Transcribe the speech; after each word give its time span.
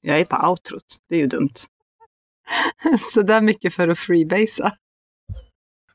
Jag 0.00 0.20
är 0.20 0.24
på 0.24 0.48
outrot, 0.48 0.96
det 1.08 1.16
är 1.16 1.20
ju 1.20 1.26
dumt. 1.26 1.54
Så 3.00 3.22
där 3.22 3.40
mycket 3.40 3.74
för 3.74 3.88
att 3.88 3.98
freebasea. 3.98 4.72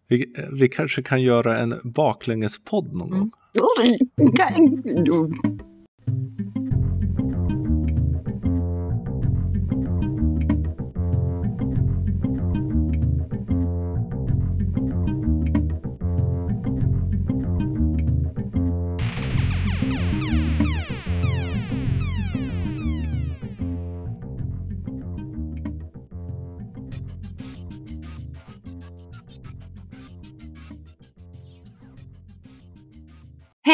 Vi, 0.08 0.33
vi 0.51 0.70
kanske 0.70 1.04
kan 1.04 1.21
göra 1.21 1.59
en 1.59 1.79
baklängespodd 1.83 2.93
någon 2.93 3.09
gång. 3.09 3.32
Mm. 3.77 5.70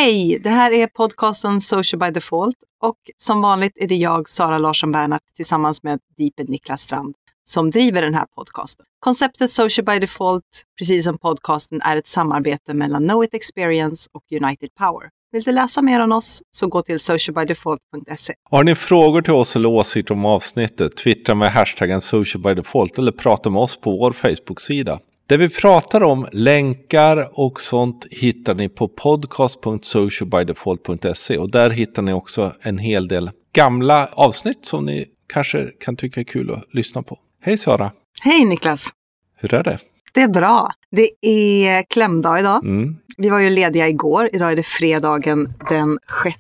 Hej! 0.08 0.40
Det 0.44 0.50
här 0.50 0.72
är 0.72 0.88
podcasten 0.88 1.62
Social 1.62 2.00
by 2.00 2.12
Default 2.12 2.56
och 2.84 2.98
som 3.18 3.42
vanligt 3.42 3.74
är 3.76 3.88
det 3.88 3.96
jag, 3.96 4.30
Sara 4.30 4.58
Larsson 4.58 4.92
Bernhardt, 4.92 5.24
tillsammans 5.36 5.84
med 5.84 6.00
Deeped 6.18 6.50
Niklas 6.50 6.82
Strand 6.82 7.16
som 7.46 7.70
driver 7.70 8.02
den 8.02 8.14
här 8.14 8.26
podcasten. 8.36 8.86
Konceptet 9.00 9.52
Social 9.52 9.86
by 9.86 10.00
Default, 10.00 10.44
precis 10.78 11.06
som 11.06 11.18
podcasten, 11.18 11.82
är 11.82 11.98
ett 11.98 12.08
samarbete 12.08 12.74
mellan 12.74 13.08
Know 13.08 13.24
It 13.24 13.34
Experience 13.34 14.10
och 14.14 14.24
United 14.42 14.70
Power. 14.80 15.10
Vill 15.32 15.44
du 15.44 15.52
läsa 15.52 15.82
mer 15.82 16.00
om 16.00 16.12
oss 16.12 16.42
så 16.52 16.68
gå 16.68 16.82
till 16.82 17.00
socialbydefault.se. 17.00 18.34
Har 18.50 18.64
ni 18.64 18.76
frågor 18.76 19.22
till 19.22 19.34
oss 19.34 19.56
eller 19.56 19.70
åsikter 19.70 20.14
om 20.14 20.26
avsnittet, 20.26 20.98
twittra 20.98 21.36
med 21.36 21.52
hashtaggen 21.52 22.02
socialbydefault 22.02 22.98
eller 22.98 23.12
prata 23.12 23.50
med 23.50 23.62
oss 23.62 23.82
på 23.82 23.92
vår 23.92 24.12
Facebook-sida. 24.12 25.00
Det 25.30 25.38
vi 25.38 25.50
pratar 25.50 26.04
om, 26.04 26.28
länkar 26.32 27.40
och 27.40 27.62
sånt 27.62 28.06
hittar 28.12 28.56
ni 28.56 28.70
på 28.70 28.88
podcast.socialbydefault.se 28.88 31.38
och 31.38 31.52
där 31.52 31.70
hittar 31.70 32.02
ni 32.02 32.14
också 32.14 32.54
en 32.62 32.78
hel 32.78 33.08
del 33.08 33.32
gamla 33.54 34.10
avsnitt 34.14 34.66
som 34.66 34.86
ni 34.86 35.06
kanske 35.34 35.72
kan 35.80 35.96
tycka 35.96 36.20
är 36.20 36.24
kul 36.24 36.52
att 36.52 36.74
lyssna 36.74 37.04
på. 37.04 37.20
Hej 37.42 37.58
Sara! 37.58 37.92
Hej 38.22 38.46
Niklas! 38.46 38.90
Hur 39.38 39.54
är 39.54 39.64
det? 39.64 39.80
Det 40.14 40.22
är 40.22 40.28
bra. 40.28 40.72
Det 40.92 41.10
är 41.22 41.84
klämdag 41.84 42.40
idag. 42.40 42.66
Mm. 42.66 42.96
Vi 43.18 43.30
var 43.30 43.40
ju 43.40 43.50
lediga 43.50 43.88
igår. 43.88 44.30
Idag 44.34 44.52
är 44.52 44.56
det 44.56 44.66
fredagen 44.66 45.54
den 45.70 46.00
6 46.24 46.38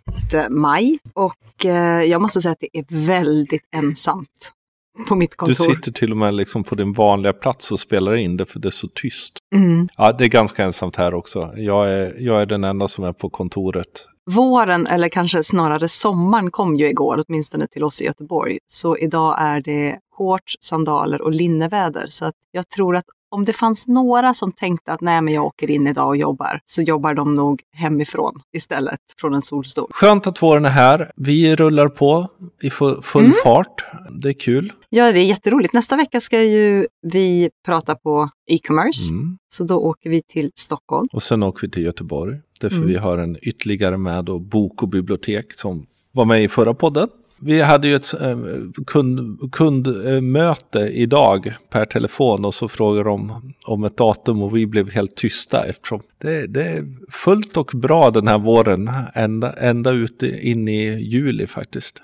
maj. 0.49 0.99
Och 1.13 1.65
eh, 1.65 2.03
jag 2.03 2.21
måste 2.21 2.41
säga 2.41 2.52
att 2.52 2.59
det 2.59 2.80
är 2.80 2.85
väldigt 3.05 3.63
ensamt 3.75 4.53
på 5.09 5.15
mitt 5.15 5.31
Du 5.31 5.35
kontor. 5.35 5.73
sitter 5.73 5.91
till 5.91 6.11
och 6.11 6.17
med 6.17 6.33
liksom 6.33 6.63
på 6.63 6.75
din 6.75 6.93
vanliga 6.93 7.33
plats 7.33 7.71
och 7.71 7.79
spelar 7.79 8.15
in 8.15 8.37
det 8.37 8.45
för 8.45 8.59
det 8.59 8.67
är 8.67 8.71
så 8.71 8.87
tyst. 8.87 9.33
Mm. 9.55 9.89
Ja, 9.97 10.11
det 10.11 10.23
är 10.23 10.27
ganska 10.29 10.63
ensamt 10.63 10.95
här 10.95 11.13
också. 11.13 11.53
Jag 11.57 11.89
är, 11.89 12.13
jag 12.19 12.41
är 12.41 12.45
den 12.45 12.63
enda 12.63 12.87
som 12.87 13.03
är 13.03 13.13
på 13.13 13.29
kontoret. 13.29 14.05
Våren, 14.36 14.88
eller 14.88 15.09
kanske 15.09 15.44
snarare 15.44 15.88
sommaren, 15.88 16.52
kom 16.52 16.75
ju 16.78 16.89
igår, 16.89 17.23
åtminstone 17.28 17.67
till 17.67 17.83
oss 17.83 18.02
i 18.02 18.06
Göteborg. 18.06 18.58
Så 18.67 18.97
idag 18.97 19.36
är 19.39 19.61
det 19.61 19.97
shorts, 20.17 20.56
sandaler 20.59 21.22
och 21.22 21.31
linneväder. 21.31 22.06
Så 22.08 22.31
jag 22.52 22.70
tror 22.70 22.95
att 22.95 23.05
om 23.31 23.45
det 23.45 23.53
fanns 23.53 23.88
några 23.88 24.33
som 24.33 24.52
tänkte 24.52 24.94
att 24.94 25.02
nej, 25.02 25.22
men 25.22 25.33
jag 25.33 25.45
åker 25.45 25.72
in 25.72 25.88
idag 25.88 26.08
och 26.08 26.17
jobbar, 26.17 26.59
så 26.66 26.81
jobbar 26.81 27.14
de 27.14 27.33
nog 27.33 27.61
hemifrån 27.75 28.33
istället, 28.53 29.00
från 29.22 29.33
en 29.33 29.42
solstol. 29.42 29.89
Skönt 29.94 30.28
att 30.28 30.42
våren 30.44 30.66
är 30.66 30.70
här. 30.70 31.11
Vi 31.16 31.55
rullar 31.55 31.88
på 31.89 32.28
i 32.61 32.70
fu- 32.70 33.02
full 33.02 33.23
Mm. 33.25 33.36
fart. 33.44 33.86
Det 34.22 34.30
är 34.30 34.33
kul. 34.33 34.73
Ja, 34.89 35.11
det 35.11 35.20
är 35.20 35.25
jätteroligt. 35.25 35.73
Nästa 35.73 35.95
vecka 35.95 36.20
ska 36.20 36.44
ju 36.44 36.88
vi 37.02 37.50
prata 37.66 37.95
på 37.95 38.30
e-commerce, 38.50 39.11
Mm. 39.14 39.38
så 39.53 39.64
då 39.64 39.75
åker 39.75 40.09
vi 40.09 40.22
till 40.28 40.52
Stockholm. 40.55 41.08
Och 41.14 41.23
sen 41.23 41.43
åker 41.43 41.61
vi 41.61 41.70
till 41.71 41.83
Göteborg. 41.83 42.37
Därför 42.59 42.75
Mm. 42.77 42.87
vi 42.87 42.95
har 42.95 43.17
en 43.17 43.37
ytterligare 43.41 43.97
med 43.97 44.29
och 44.29 44.41
bok 44.41 44.83
och 44.83 44.89
bibliotek 44.89 45.53
som 45.53 45.85
var 46.13 46.25
med 46.25 46.43
i 46.43 46.47
förra 46.47 46.73
podden. 46.73 47.07
Vi 47.39 47.61
hade 47.61 47.87
ju 47.87 47.95
ett 47.95 48.14
eh, 48.21 48.37
kund, 48.87 49.39
kundmöte 49.52 50.80
idag 50.80 51.53
per 51.70 51.86
telefon 51.86 52.45
och 52.45 52.53
så 52.53 52.67
frågade 52.67 53.09
de 53.09 53.53
om 53.65 53.83
ett 53.83 53.98
datum 53.98 54.42
och 54.42 54.58
vi 54.58 54.67
blev 54.67 54.89
helt 54.92 55.15
tysta 55.15 55.64
eftersom 55.65 56.02
det, 56.21 56.48
det 56.48 56.64
är 56.64 56.86
fullt 57.11 57.58
och 57.58 57.71
bra 57.73 58.11
den 58.11 58.27
här 58.27 58.37
våren 58.37 58.92
ända, 59.14 59.53
ända 59.53 59.92
ut 59.92 60.23
in 60.23 60.67
i 60.67 60.99
juli 60.99 61.48
faktiskt. 61.48 62.02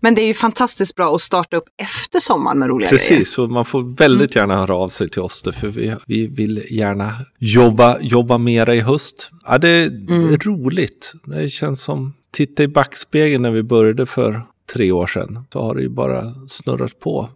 Men 0.00 0.14
det 0.14 0.22
är 0.22 0.26
ju 0.26 0.34
fantastiskt 0.34 0.94
bra 0.96 1.14
att 1.14 1.20
starta 1.20 1.56
upp 1.56 1.68
efter 1.82 2.20
sommaren 2.20 2.58
med 2.58 2.68
roliga 2.68 2.90
grejer. 2.90 2.98
Precis, 3.08 3.38
och 3.38 3.50
man 3.50 3.64
får 3.64 3.96
väldigt 3.96 4.36
gärna 4.36 4.56
höra 4.56 4.74
av 4.74 4.88
sig 4.88 5.08
till 5.08 5.22
oss 5.22 5.42
för 5.52 5.68
vi, 5.68 5.94
vi 6.06 6.26
vill 6.26 6.62
gärna 6.70 7.12
jobba, 7.38 7.98
jobba 8.00 8.38
mera 8.38 8.74
i 8.74 8.80
höst. 8.80 9.30
Ja, 9.46 9.58
det 9.58 9.68
är 9.68 9.88
Mm. 9.88 10.36
roligt. 10.36 11.12
Det 11.24 11.48
känns 11.48 11.82
som, 11.82 12.14
titta 12.30 12.62
i 12.62 12.68
backspegeln 12.68 13.42
när 13.42 13.50
vi 13.50 13.62
började 13.62 14.06
för 14.06 14.42
tre 14.72 14.92
år 14.92 15.06
sedan, 15.06 15.46
så 15.52 15.62
har 15.62 15.74
det 15.74 15.82
ju 15.82 15.88
bara 15.88 16.22
snurrat 16.48 17.00
på. 17.00 17.28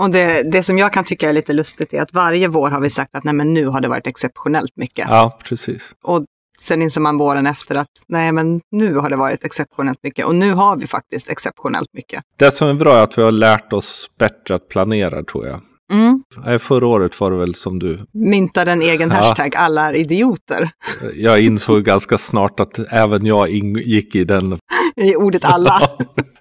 Och 0.00 0.10
det, 0.10 0.42
det 0.52 0.62
som 0.62 0.78
jag 0.78 0.92
kan 0.92 1.04
tycka 1.04 1.28
är 1.28 1.32
lite 1.32 1.52
lustigt 1.52 1.92
är 1.94 2.02
att 2.02 2.12
varje 2.12 2.48
vår 2.48 2.68
har 2.68 2.80
vi 2.80 2.90
sagt 2.90 3.14
att 3.14 3.24
nej, 3.24 3.34
men 3.34 3.54
nu 3.54 3.66
har 3.66 3.80
det 3.80 3.88
varit 3.88 4.06
exceptionellt 4.06 4.72
mycket. 4.76 5.06
Ja, 5.10 5.38
precis. 5.44 5.90
Och 6.04 6.24
sen 6.60 6.82
inser 6.82 7.00
man 7.00 7.18
våren 7.18 7.46
efter 7.46 7.74
att 7.74 7.88
nej, 8.08 8.32
men 8.32 8.60
nu 8.72 8.94
har 8.94 9.10
det 9.10 9.16
varit 9.16 9.44
exceptionellt 9.44 9.98
mycket. 10.02 10.26
Och 10.26 10.34
nu 10.34 10.52
har 10.52 10.76
vi 10.76 10.86
faktiskt 10.86 11.30
exceptionellt 11.30 11.88
mycket. 11.92 12.22
Det 12.38 12.50
som 12.50 12.68
är 12.68 12.74
bra 12.74 12.98
är 12.98 13.02
att 13.02 13.18
vi 13.18 13.22
har 13.22 13.32
lärt 13.32 13.72
oss 13.72 14.10
bättre 14.18 14.54
att 14.54 14.68
planera, 14.68 15.22
tror 15.22 15.46
jag. 15.46 15.60
Mm. 15.92 16.22
Förra 16.58 16.86
året 16.86 17.20
var 17.20 17.30
det 17.30 17.36
väl 17.36 17.54
som 17.54 17.78
du, 17.78 17.98
Myntar 18.12 18.66
en 18.66 18.82
egen 18.82 19.08
Ja. 19.10 19.14
hashtag, 19.16 19.56
alla 19.56 19.88
är 19.88 19.94
idioter. 19.94 20.70
jag 21.14 21.40
insåg 21.40 21.84
ganska 21.84 22.18
snart 22.18 22.60
att 22.60 22.78
även 22.92 23.26
jag 23.26 23.48
ingick 23.48 24.14
i 24.14 24.24
den 24.24 24.58
I 24.96 25.16
ordet 25.16 25.44
alla. 25.44 25.90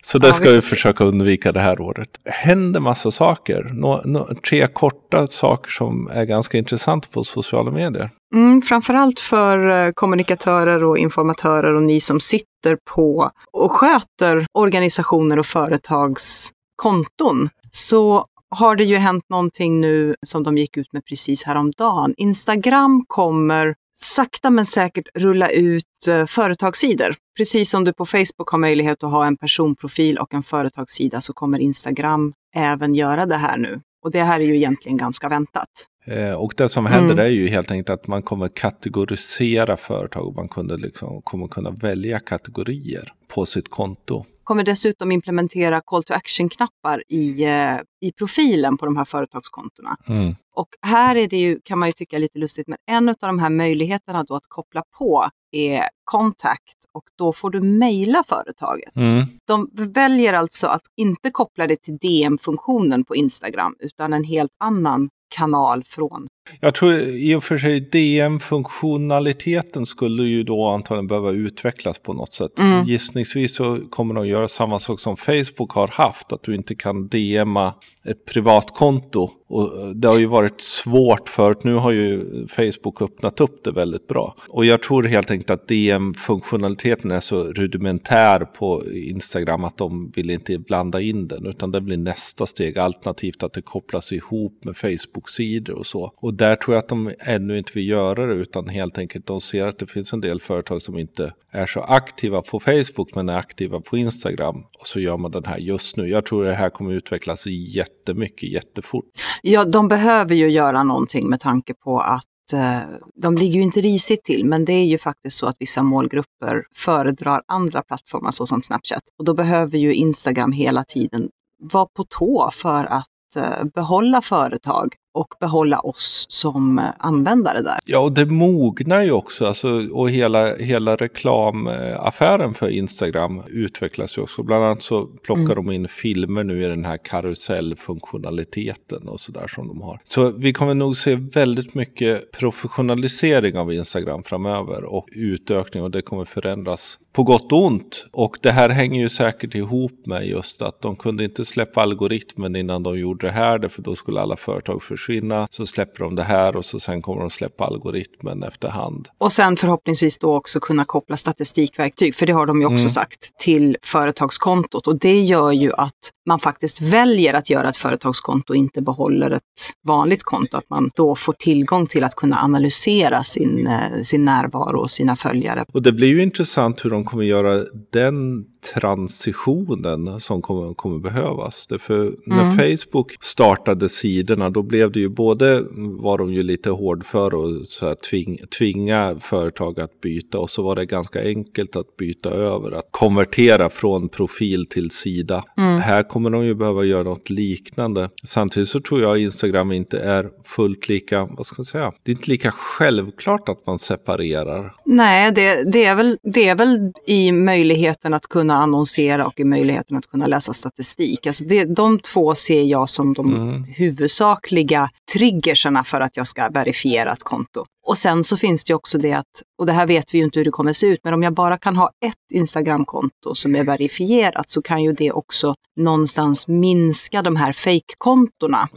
Så 0.06 0.18
det 0.18 0.28
Ja, 0.28 0.34
ska 0.34 0.50
vi 0.50 0.56
vi 0.56 0.62
försöka 0.62 1.04
undvika 1.04 1.52
det 1.52 1.60
här 1.60 1.82
året. 1.82 2.10
Händer 2.26 2.80
massa 2.80 3.12
saker. 3.12 3.70
Nå, 3.74 4.02
nå, 4.06 4.30
tre 4.50 4.68
korta 4.68 5.28
saker 5.28 5.72
som 5.72 6.08
är 6.08 6.26
ganska 6.26 6.58
intressanta 6.58 7.08
på 7.12 7.24
sociala 7.24 7.72
medier. 7.72 8.10
Mm, 8.36 8.62
framförallt 8.62 9.20
för 9.20 9.70
eh, 9.70 9.92
kommunikatörer 9.92 10.84
och 10.84 10.98
informatörer 10.98 11.74
och 11.74 11.84
ni 11.84 12.00
som 12.00 12.20
sitter 12.20 12.78
på 12.96 13.32
och 13.54 13.72
sköter 13.72 14.46
organisationer 14.54 15.40
och 15.40 15.46
företags 15.46 16.52
konton 16.76 17.50
så 17.72 18.26
har 18.50 18.76
det 18.76 18.84
ju 18.84 18.96
hänt 18.96 19.24
någonting 19.30 19.82
nu 19.82 20.16
som 20.26 20.44
de 20.44 20.58
gick 20.58 20.78
ut 20.78 20.94
med 20.94 21.06
precis 21.06 21.44
häromdagen. 21.44 22.14
Instagram 22.18 23.06
kommer 23.08 23.76
sakta 24.02 24.50
men 24.50 24.66
säkert 24.66 25.08
rulla 25.16 25.50
ut 25.50 26.08
eh, 26.10 26.26
företagssidor. 26.26 27.16
Precis 27.38 27.70
som 27.70 27.84
du 27.84 27.94
på 27.94 28.06
Facebook 28.06 28.50
har 28.50 28.58
möjlighet 28.58 29.04
att 29.04 29.12
ha 29.12 29.26
en 29.26 29.38
personprofil 29.38 30.18
och 30.18 30.34
en 30.34 30.44
företagssida 30.44 31.22
så 31.22 31.34
kommer 31.34 31.60
Instagram 31.60 32.34
även 32.56 32.96
göra 32.96 33.26
det 33.26 33.38
här 33.38 33.58
nu. 33.58 33.82
Och 34.04 34.12
det 34.12 34.24
här 34.24 34.40
är 34.40 34.44
ju 34.46 34.56
egentligen 34.56 34.98
ganska 34.98 35.30
väntat. 35.30 35.70
Eh, 36.06 36.32
och 36.34 36.54
det 36.58 36.70
som 36.70 36.86
händer 36.86 37.14
Mm. 37.14 37.26
är 37.26 37.30
ju 37.30 37.48
helt 37.48 37.72
enkelt 37.72 37.90
att 37.90 38.08
man 38.08 38.24
kommer 38.24 38.48
kategorisera 38.48 39.78
företag. 39.78 40.36
Man 40.36 40.50
kunde 40.50 40.78
liksom, 40.78 41.22
kommer 41.22 41.48
kunna 41.48 41.72
välja 41.72 42.20
kategorier 42.20 43.14
på 43.28 43.46
sitt 43.46 43.70
konto. 43.70 44.26
Kommer 44.46 44.64
dessutom 44.64 45.12
implementera 45.12 45.82
call 45.82 46.04
to 46.04 46.14
action-knappar 46.14 47.04
i, 47.08 47.44
eh, 47.44 47.78
i 48.02 48.12
profilen 48.18 48.78
på 48.78 48.86
de 48.86 48.98
här 48.98 49.06
företagskontona. 49.06 49.98
Mm. 50.08 50.36
Och 50.56 50.68
här 50.82 51.16
är 51.16 51.28
det 51.28 51.38
ju, 51.38 51.60
kan 51.64 51.80
man 51.80 51.90
ju 51.90 51.94
tycka 51.94 52.18
lite 52.18 52.40
lustigt, 52.40 52.68
men 52.68 52.78
en 52.92 53.10
av 53.10 53.16
de 53.20 53.40
här 53.40 53.50
möjligheterna 53.50 54.24
då 54.24 54.36
att 54.36 54.48
koppla 54.48 54.84
på 54.98 55.30
är 55.52 55.84
contact 56.04 56.78
och 56.94 57.04
då 57.18 57.34
får 57.34 57.50
du 57.50 57.62
mejla 57.62 58.24
företaget. 58.28 58.96
Mm. 58.96 59.26
De 59.48 59.70
väljer 59.74 60.34
alltså 60.34 60.68
att 60.68 60.82
inte 60.98 61.32
koppla 61.32 61.68
det 61.68 61.82
till 61.82 61.98
DM-funktionen 61.98 63.04
på 63.04 63.16
Instagram 63.16 63.76
utan 63.80 64.14
en 64.14 64.24
helt 64.24 64.52
annan 64.60 65.10
kanal 65.36 65.84
från. 65.84 66.28
Jag 66.60 66.74
tror 66.74 66.94
i 67.02 67.36
och 67.36 67.44
för 67.44 67.58
sig 67.58 67.80
DM-funktionaliteten 67.80 69.86
skulle 69.86 70.24
ju 70.24 70.44
då 70.44 70.68
antagligen 70.68 71.08
behöva 71.08 71.32
utvecklas 71.32 72.00
på 72.00 72.14
något 72.14 72.34
sätt. 72.34 72.60
Mm. 72.60 72.84
Gissningsvis 72.84 73.56
så 73.56 73.80
kommer 73.90 74.16
de 74.16 74.28
göra 74.28 74.48
samma 74.48 74.80
sak 74.80 75.00
som 75.00 75.18
Facebook 75.18 75.72
har 75.72 75.88
haft, 75.88 76.32
att 76.32 76.44
du 76.44 76.56
inte 76.56 76.76
kan 76.76 77.08
DMa 77.08 77.74
ett 78.04 78.26
privatkonto. 78.26 79.30
Och 79.48 79.96
det 79.96 80.08
har 80.08 80.18
ju 80.18 80.26
varit 80.26 80.62
svårt 80.62 81.30
förut, 81.30 81.64
nu 81.64 81.74
har 81.74 81.92
ju 81.92 82.26
Facebook 82.48 83.02
öppnat 83.02 83.40
upp 83.40 83.64
det 83.64 83.72
väldigt 83.72 84.08
bra. 84.08 84.36
Och 84.50 84.66
jag 84.66 84.84
tror 84.84 85.04
helt 85.04 85.32
enkelt 85.32 85.50
att 85.50 85.68
DM-funktionaliteten 85.68 87.12
är 87.12 87.20
så 87.20 87.44
rudimentär 87.44 88.40
på 88.40 88.84
Instagram 88.94 89.64
att 89.64 89.78
de 89.78 90.12
vill 90.16 90.30
inte 90.30 90.60
blanda 90.60 91.02
in 91.02 91.28
den, 91.28 91.46
utan 91.46 91.72
det 91.72 91.82
blir 91.82 91.98
nästa 91.98 92.46
steg, 92.46 92.78
alternativt 92.78 93.44
att 93.44 93.54
det 93.54 93.62
kopplas 93.62 94.14
ihop 94.14 94.64
med 94.64 94.78
Facebook-sidor 94.78 95.76
och 95.76 95.86
så. 95.86 96.12
Och 96.16 96.34
där 96.38 96.56
tror 96.56 96.76
jag 96.76 96.82
att 96.82 96.90
de 96.90 97.12
ännu 97.20 97.58
inte 97.58 97.72
vill 97.76 97.90
göra 97.90 98.26
det 98.26 98.34
utan 98.34 98.70
helt 98.70 98.98
enkelt 98.98 99.26
de 99.28 99.42
ser 99.42 99.68
att 99.68 99.80
det 99.80 99.88
finns 99.88 100.14
en 100.14 100.22
del 100.22 100.40
företag 100.40 100.82
som 100.82 100.98
inte 100.98 101.34
är 101.52 101.66
så 101.66 101.82
aktiva 101.82 102.42
på 102.42 102.60
Facebook 102.60 103.16
men 103.16 103.30
är 103.30 103.38
aktiva 103.38 103.82
på 103.82 103.98
Instagram. 103.98 104.64
Och 104.80 104.88
så 104.88 105.00
gör 105.00 105.18
man 105.18 105.32
den 105.32 105.46
här 105.46 105.58
just 105.58 105.98
nu. 105.98 106.08
Jag 106.08 106.26
tror 106.26 106.46
det 106.46 106.54
här 106.54 106.70
kommer 106.70 106.92
utvecklas 106.92 107.48
jättemycket, 107.48 108.50
jättefort. 108.50 109.06
Ja, 109.42 109.66
de 109.66 109.88
behöver 109.88 110.36
ju 110.36 110.50
göra 110.50 110.84
någonting 110.84 111.30
med 111.30 111.40
tanke 111.40 111.74
på 111.74 112.00
att 112.00 112.54
eh, 112.54 112.80
de 113.22 113.38
ligger 113.38 113.56
ju 113.56 113.62
inte 113.62 113.82
risigt 113.82 114.24
till, 114.24 114.46
men 114.46 114.66
det 114.66 114.74
är 114.74 114.86
ju 114.86 114.98
faktiskt 114.98 115.38
så 115.38 115.46
att 115.46 115.56
vissa 115.60 115.84
målgrupper 115.84 116.64
föredrar 116.76 117.42
andra 117.48 117.82
plattformar 117.82 118.32
såsom 118.32 118.62
Snapchat. 118.62 119.04
Och 119.20 119.26
då 119.26 119.34
behöver 119.34 119.78
ju 119.78 119.94
Instagram 119.94 120.52
hela 120.52 120.84
tiden 120.84 121.30
vara 121.72 121.86
på 121.86 122.04
tå 122.04 122.50
för 122.54 122.86
att 122.86 123.36
eh, 123.38 123.66
behålla 123.76 124.22
företag 124.22 124.96
och 125.16 125.34
behålla 125.40 125.80
oss 125.80 126.26
som 126.30 126.82
användare 126.98 127.62
där. 127.62 127.80
Ja, 127.86 128.00
och 128.00 128.12
det 128.12 128.26
mognar 128.26 129.04
ju 129.04 129.12
också. 129.12 129.46
Alltså, 129.46 129.88
och 129.92 130.10
hela, 130.10 130.56
hela 130.56 130.96
reklamaffären 130.96 132.54
för 132.54 132.70
Instagram 132.70 133.42
utvecklas 133.48 134.18
ju 134.18 134.22
också. 134.22 134.44
Bland 134.44 134.64
annat 134.64 134.82
så 134.82 135.06
plockar 135.06 135.44
mm. 135.44 135.56
de 135.56 135.72
in 135.72 135.88
filmer 135.88 136.44
nu 136.44 136.64
i 136.64 136.68
den 136.68 136.86
här 136.86 136.98
karusellfunktionaliteten 136.98 139.08
och 139.08 139.20
sådär 139.20 139.48
som 139.48 139.68
de 139.68 139.82
har. 139.82 140.00
Så 140.04 140.32
vi 140.32 140.54
kommer 140.54 140.74
nog 140.74 140.98
se 140.98 141.16
väldigt 141.16 141.74
mycket 141.74 142.32
professionalisering 142.32 143.58
av 143.58 143.74
Instagram 143.74 144.24
framöver 144.24 144.84
och 144.84 145.08
utökning 145.12 145.84
och 145.84 145.92
det 145.92 146.02
kommer 146.02 146.26
förändras 146.26 147.00
på 147.14 147.24
gott 147.24 147.52
och 147.52 147.66
ont. 147.66 148.08
Och 148.12 148.38
det 148.42 148.52
här 148.52 148.70
hänger 148.70 149.02
ju 149.02 149.10
säkert 149.10 149.56
ihop 149.56 150.06
med 150.06 150.28
just 150.28 150.62
att 150.62 150.82
de 150.82 150.96
kunde 150.96 151.24
inte 151.24 151.46
släppa 151.46 151.82
algoritmen 151.82 152.56
innan 152.56 152.84
de 152.84 153.00
gjorde 153.00 153.28
det 153.28 153.34
här, 153.34 153.68
för 153.68 153.82
då 153.82 153.96
skulle 153.96 154.22
alla 154.22 154.36
företag 154.36 154.84
försvinna 154.84 155.05
försvinna. 155.06 155.48
Så 155.52 155.66
släpper 155.66 156.04
de 156.04 156.16
det 156.16 156.24
här 156.24 156.56
och 156.56 156.66
så 156.66 156.80
sen 156.80 157.02
kommer 157.02 157.22
de 157.22 157.30
släppa 157.30 157.66
algoritmen 157.66 158.44
efterhand. 158.44 159.08
Och 159.18 159.32
sen 159.32 159.58
förhoppningsvis 159.58 160.18
då 160.18 160.36
också 160.36 160.60
kunna 160.60 160.86
koppla 160.86 161.18
statistikverktyg, 161.18 162.16
för 162.16 162.26
det 162.26 162.34
har 162.34 162.46
de 162.46 162.60
ju 162.60 162.66
också 162.66 162.78
mm. 162.78 162.90
sagt, 162.90 163.38
till 163.38 163.78
företagskontot. 163.84 164.88
Och 164.88 165.00
det 165.00 165.22
gör 165.22 165.52
ju 165.52 165.74
att 165.74 166.12
man 166.28 166.40
faktiskt 166.40 166.82
väljer 166.82 167.34
att 167.34 167.50
göra 167.50 167.70
ett 167.70 167.78
företagskonto 167.78 168.54
och 168.54 168.58
inte 168.58 168.82
behåller 168.82 169.32
ett 169.32 169.42
vanligt 169.88 170.24
konto. 170.24 170.58
Att 170.58 170.70
man 170.70 170.92
då 170.96 171.16
får 171.16 171.34
tillgång 171.34 171.88
till 171.88 172.04
att 172.04 172.16
kunna 172.16 172.40
analysera 172.44 173.24
sin, 173.24 173.68
eh, 173.68 174.02
sin 174.04 174.26
närvaro 174.26 174.80
och 174.80 174.92
sina 174.92 175.16
följare. 175.16 175.66
Och 175.74 175.82
det 175.82 175.92
blir 175.92 176.08
ju 176.08 176.24
intressant 176.24 176.86
hur 176.86 176.90
de 176.90 177.06
kommer 177.06 177.24
göra 177.24 177.64
den 177.94 178.46
transitionen 178.74 180.20
som 180.20 180.42
kommer, 180.42 180.74
kommer 180.74 181.00
behövas. 181.00 181.68
Därför 181.68 182.16
när 182.26 182.44
mm. 182.44 182.58
Facebook 182.58 183.16
startade 183.20 183.90
sidorna 183.90 184.50
då 184.50 184.64
blev 184.64 184.92
det 184.92 185.00
ju 185.00 185.10
både 185.10 185.64
var 185.78 186.18
de 186.18 186.34
ju 186.34 186.44
lite 186.44 186.70
hård 186.70 187.06
för 187.06 187.34
och 187.34 187.66
så 187.68 187.86
här 187.86 187.96
tving, 187.96 188.38
tvinga 188.58 189.16
företag 189.20 189.80
att 189.80 190.02
byta 190.02 190.40
och 190.40 190.50
så 190.50 190.64
var 190.64 190.76
det 190.76 190.86
ganska 190.86 191.22
enkelt 191.22 191.76
att 191.76 191.98
byta 191.98 192.30
över, 192.30 192.72
att 192.72 192.88
konvertera 192.92 193.70
från 193.70 194.10
profil 194.10 194.66
till 194.66 194.90
sida. 194.90 195.44
Mm. 195.58 195.80
Här 195.80 196.04
kommer 196.04 196.30
de 196.30 196.46
ju 196.46 196.56
behöva 196.56 196.84
göra 196.84 197.04
något 197.04 197.30
liknande. 197.30 198.10
Samtidigt 198.24 198.70
så 198.70 198.80
tror 198.80 199.02
jag 199.02 199.18
Instagram 199.18 199.72
inte 199.72 200.00
är 200.00 200.30
fullt 200.44 200.90
lika, 200.90 201.28
vad 201.32 201.46
ska 201.46 201.60
jag 201.60 201.66
säga, 201.66 201.94
det 202.04 202.12
är 202.12 202.16
inte 202.16 202.30
lika 202.30 202.52
självklart 202.52 203.50
att 203.50 203.68
man 203.68 203.80
separerar. 203.80 204.74
Nej, 204.86 205.32
det, 205.32 205.72
det, 205.72 205.86
är, 205.86 205.96
väl, 205.96 206.18
det 206.24 206.50
är 206.50 206.56
väl 206.56 206.92
i 207.08 207.32
möjligheten 207.32 208.14
att 208.14 208.28
kunna 208.28 208.55
annonsera 208.58 209.28
och 209.28 209.40
i 209.40 209.44
möjligheten 209.44 209.98
att 209.98 210.08
kunna 210.08 210.28
läsa 210.28 210.54
statistik. 210.54 211.28
Alltså 211.28 211.46
det, 211.46 211.66
de 211.66 212.00
två 212.00 212.36
ser 212.36 212.64
jag 212.64 212.90
som 212.90 213.14
de 213.14 213.34
mm. 213.34 213.64
huvudsakliga 213.64 214.90
triggerserna 215.14 215.84
för 215.84 216.02
att 216.02 216.18
jag 216.18 216.28
ska 216.28 216.50
verifiera 216.50 217.12
ett 217.12 217.24
konto. 217.24 217.66
Och 217.86 217.98
sen 217.98 218.24
så 218.24 218.38
finns 218.38 218.66
det 218.66 218.74
också 218.74 218.98
det 218.98 219.14
att, 219.14 219.26
och 219.60 219.66
det 219.66 219.74
här 219.74 219.88
vet 219.88 220.14
vi 220.14 220.18
ju 220.18 220.24
inte 220.24 220.40
hur 220.40 220.46
det 220.46 220.52
kommer 220.52 220.74
se 220.74 220.88
ut, 220.88 221.00
men 221.04 221.14
om 221.14 221.24
jag 221.24 221.34
bara 221.34 221.58
kan 221.58 221.76
ha 221.76 221.92
ett 222.06 222.32
Instagramkonto 222.34 223.36
som 223.36 223.56
är 223.56 223.64
verifierat 223.64 224.50
så 224.50 224.62
kan 224.62 224.84
ju 224.84 224.94
det 224.94 225.12
också 225.12 225.56
någonstans 225.76 226.48
minska 226.48 227.22
de 227.22 227.36
här 227.36 227.54
fejkkontona 227.54 228.68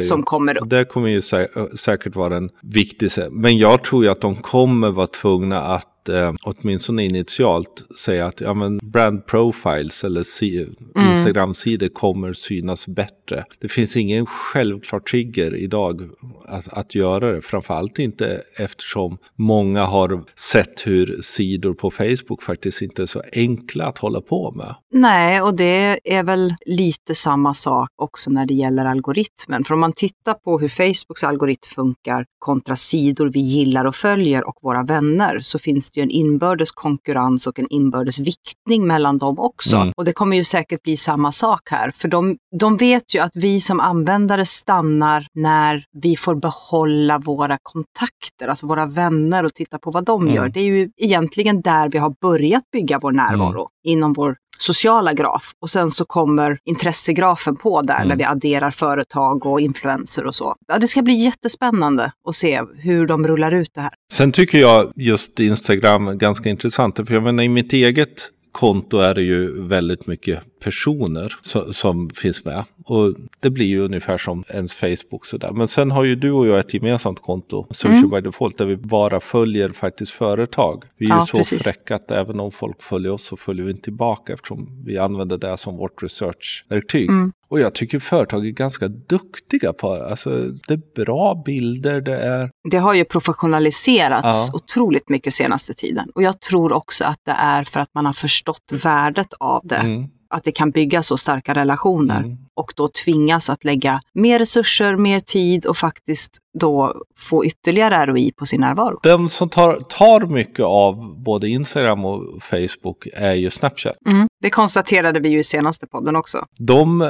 som 0.00 0.22
kommer 0.22 0.62
upp. 0.62 0.70
Det 0.70 0.84
kommer 0.84 1.08
ju 1.08 1.22
sä 1.22 1.48
säkert 1.78 2.16
vara 2.16 2.36
en 2.36 2.50
viktig, 2.62 3.10
men 3.30 3.58
jag 3.58 3.84
tror 3.84 4.04
ju 4.04 4.10
att 4.10 4.20
de 4.20 4.36
kommer 4.36 4.90
vara 4.90 5.06
tvungna 5.06 5.60
att 5.60 6.08
eh, 6.08 6.32
åtminstone 6.42 7.04
initialt 7.04 7.84
säga 7.98 8.26
att 8.26 8.40
ja, 8.40 8.54
men 8.54 8.78
brand 8.78 9.26
profiles 9.26 10.04
eller 10.04 10.22
si 10.22 10.62
mm. 10.62 11.10
Instagram-sidor 11.10 11.88
kommer 11.88 12.32
synas 12.32 12.86
bättre. 12.86 13.44
Det 13.58 13.68
finns 13.68 13.96
ingen 13.96 14.26
självklar 14.26 15.00
trigger 15.00 15.54
idag 15.54 16.02
att, 16.44 16.68
att 16.68 16.94
göra 16.94 17.32
det. 17.32 17.42
Framförallt 17.42 17.98
inte 17.98 18.42
eftersom 18.58 19.18
många 19.38 19.84
har 19.84 20.24
sett 20.52 20.86
hur 20.86 21.22
sidor 21.22 21.74
på 21.74 21.90
Facebook 21.90 22.42
faktiskt 22.42 22.82
inte 22.82 23.02
är 23.02 23.06
så 23.06 23.22
enkla 23.32 23.86
att 23.86 23.98
hålla 23.98 24.20
på 24.20 24.50
med. 24.50 24.74
Nej, 24.92 25.42
och 25.42 25.56
det 25.56 26.00
är 26.04 26.22
väl 26.22 26.54
lite 26.66 27.14
samma 27.14 27.54
sak 27.54 27.88
också 27.96 28.30
när 28.30 28.46
det 28.46 28.54
gäller 28.54 28.84
algoritmen. 28.84 29.64
För 29.64 29.74
om 29.74 29.80
man 29.80 29.92
tittar 29.92 30.34
på 30.34 30.58
hur 30.58 30.68
Facebooks 30.68 31.24
algoritm 31.24 31.68
funkar 31.74 32.24
kontra 32.38 32.76
sidor 32.76 33.30
vi 33.30 33.40
gillar 33.40 33.84
och 33.84 33.94
följer 33.94 34.48
och 34.48 34.58
våra 34.62 34.82
vänner 34.82 35.40
så 35.40 35.58
finns 35.58 35.90
det 35.90 36.00
ju 36.00 36.02
en 36.02 36.10
inbördes 36.10 36.72
konkurrens 36.72 37.46
och 37.46 37.58
en 37.58 37.66
inbördes 37.70 38.18
viktning 38.18 38.86
mellan 38.86 39.18
dem 39.18 39.38
också. 39.38 39.76
Mm. 39.76 39.92
Och 39.96 40.04
det 40.04 40.12
kommer 40.12 40.36
ju 40.36 40.44
säkert 40.44 40.82
bli 40.82 40.96
samma 40.96 41.32
sak 41.32 41.60
här, 41.70 41.90
för 41.90 42.08
de, 42.08 42.36
de 42.58 42.76
vet 42.76 43.14
ju 43.14 43.20
att 43.20 43.36
vi 43.36 43.60
som 43.60 43.80
användare 43.80 44.44
stannar 44.44 45.26
när 45.34 45.84
vi 46.02 46.16
får 46.16 46.34
behålla 46.34 47.18
våra 47.18 47.58
kontakter, 47.62 48.45
alltså 48.48 48.66
våra 48.66 48.86
vänner 48.86 49.44
och 49.44 49.54
titta 49.54 49.78
på 49.78 49.90
vad 49.90 50.04
de 50.04 50.22
mm. 50.22 50.34
gör. 50.34 50.48
Det 50.48 50.60
är 50.60 50.64
ju 50.64 50.90
egentligen 50.96 51.60
där 51.60 51.88
vi 51.88 51.98
har 51.98 52.14
börjat 52.20 52.70
bygga 52.72 52.98
vår 52.98 53.12
närvaro, 53.12 53.60
mm. 53.60 53.68
inom 53.84 54.12
vår 54.12 54.36
sociala 54.58 55.12
graf 55.12 55.52
och 55.60 55.70
sen 55.70 55.90
så 55.90 56.04
kommer 56.04 56.58
intressegrafen 56.64 57.56
på 57.56 57.82
där 57.82 57.96
mm. 57.96 58.08
när 58.08 58.16
vi 58.16 58.24
adderar 58.24 58.70
företag 58.70 59.46
och 59.46 59.60
influenser 59.60 60.26
och 60.26 60.34
så. 60.34 60.54
Ja, 60.68 60.78
det 60.78 60.88
ska 60.88 61.02
bli 61.02 61.14
jättespännande 61.14 62.12
att 62.28 62.34
se 62.34 62.62
hur 62.78 63.06
de 63.06 63.26
rullar 63.26 63.52
ut 63.52 63.70
det 63.74 63.80
här. 63.80 63.92
Sen 64.12 64.32
tycker 64.32 64.58
jag 64.58 64.92
just 64.96 65.40
Instagram 65.40 66.18
ganska 66.18 66.48
intressant, 66.48 66.96
för 66.96 67.14
jag 67.14 67.22
menar 67.22 67.42
i 67.42 67.48
mitt 67.48 67.72
eget 67.72 68.30
konto 68.56 68.98
är 68.98 69.14
det 69.14 69.22
ju 69.22 69.62
väldigt 69.62 70.06
mycket 70.06 70.60
personer 70.60 71.34
som, 71.40 71.74
som, 71.74 72.10
finns 72.10 72.44
med. 72.44 72.64
Och 72.84 73.14
det 73.40 73.50
blir 73.50 73.66
ju 73.66 73.80
ungefär 73.80 74.18
som 74.18 74.44
ens 74.48 74.74
Facebook 74.74 75.26
sådär. 75.26 75.50
Men 75.50 75.68
sen 75.68 75.90
har 75.90 76.04
ju 76.04 76.14
du 76.14 76.32
och 76.32 76.46
jag 76.46 76.58
ett 76.58 76.74
gemensamt 76.74 77.22
konto, 77.22 77.66
Social 77.70 77.96
mm. 77.96 78.10
by 78.10 78.20
Default, 78.20 78.58
där 78.58 78.66
vi 78.66 78.76
bara 78.76 79.20
följer 79.20 79.68
faktiskt 79.68 80.12
företag. 80.12 80.84
Vi 80.98 81.06
är 81.06 81.10
ja, 81.10 81.20
ju 81.20 81.26
så 81.26 81.36
precis. 81.36 81.64
fräcka 81.64 81.94
att 81.94 82.10
även 82.10 82.40
om 82.40 82.52
folk 82.52 82.82
följer 82.82 83.12
oss 83.12 83.24
så 83.24 83.36
följer 83.36 83.64
vi 83.64 83.70
inte 83.70 83.84
tillbaka 83.84 84.32
eftersom 84.32 84.84
vi 84.86 84.98
använder 84.98 85.38
det 85.38 85.56
som 85.56 85.76
vårt 85.76 86.02
researchverktyg. 86.02 87.08
Mm. 87.08 87.32
Och 87.48 87.60
jag 87.60 87.74
tycker 87.74 87.98
företag 87.98 88.46
är 88.46 88.50
ganska 88.50 88.88
duktiga 88.88 89.72
på 89.72 89.96
det. 89.96 90.08
Alltså, 90.10 90.30
det 90.68 90.74
är 90.74 91.04
bra 91.04 91.42
bilder, 91.46 92.00
det 92.00 92.16
är... 92.16 92.50
Det 92.70 92.78
har 92.78 92.94
ju 92.94 93.04
professionaliserats 93.04 94.48
ja. 94.48 94.54
otroligt 94.54 95.08
mycket 95.08 95.34
senaste 95.34 95.74
tiden. 95.74 96.08
Och 96.14 96.22
jag 96.22 96.40
tror 96.40 96.72
också 96.72 97.04
att 97.04 97.20
det 97.24 97.36
är 97.38 97.64
för 97.64 97.80
att 97.80 97.94
man 97.94 98.06
har 98.06 98.12
förstått 98.12 98.72
värdet 98.72 99.34
av 99.40 99.60
det. 99.64 99.76
Mm 99.76 100.08
att 100.30 100.44
det 100.44 100.52
kan 100.52 100.70
bygga 100.70 101.02
så 101.02 101.16
starka 101.16 101.54
relationer 101.54 102.18
mm. 102.18 102.38
och 102.54 102.72
då 102.76 102.88
tvingas 102.88 103.50
att 103.50 103.64
lägga 103.64 104.00
mer 104.12 104.38
resurser, 104.38 104.96
mer 104.96 105.20
tid 105.20 105.66
och 105.66 105.76
faktiskt 105.76 106.38
då 106.58 106.94
få 107.18 107.44
ytterligare 107.44 108.06
ROI 108.06 108.32
på 108.32 108.46
sin 108.46 108.60
närvaro. 108.60 108.98
Den 109.02 109.28
som 109.28 109.48
tar, 109.48 109.80
tar 109.80 110.20
mycket 110.26 110.64
av 110.64 111.22
både 111.22 111.48
Instagram 111.48 112.04
och 112.04 112.42
Facebook 112.42 113.06
är 113.14 113.34
ju 113.34 113.50
Snapchat. 113.50 113.96
Mm. 114.06 114.28
Det 114.46 114.50
konstaterade 114.50 115.20
vi 115.20 115.28
ju 115.28 115.38
i 115.38 115.44
senaste 115.44 115.86
podden 115.86 116.16
också. 116.16 116.46
De 116.58 117.02
eh, 117.02 117.08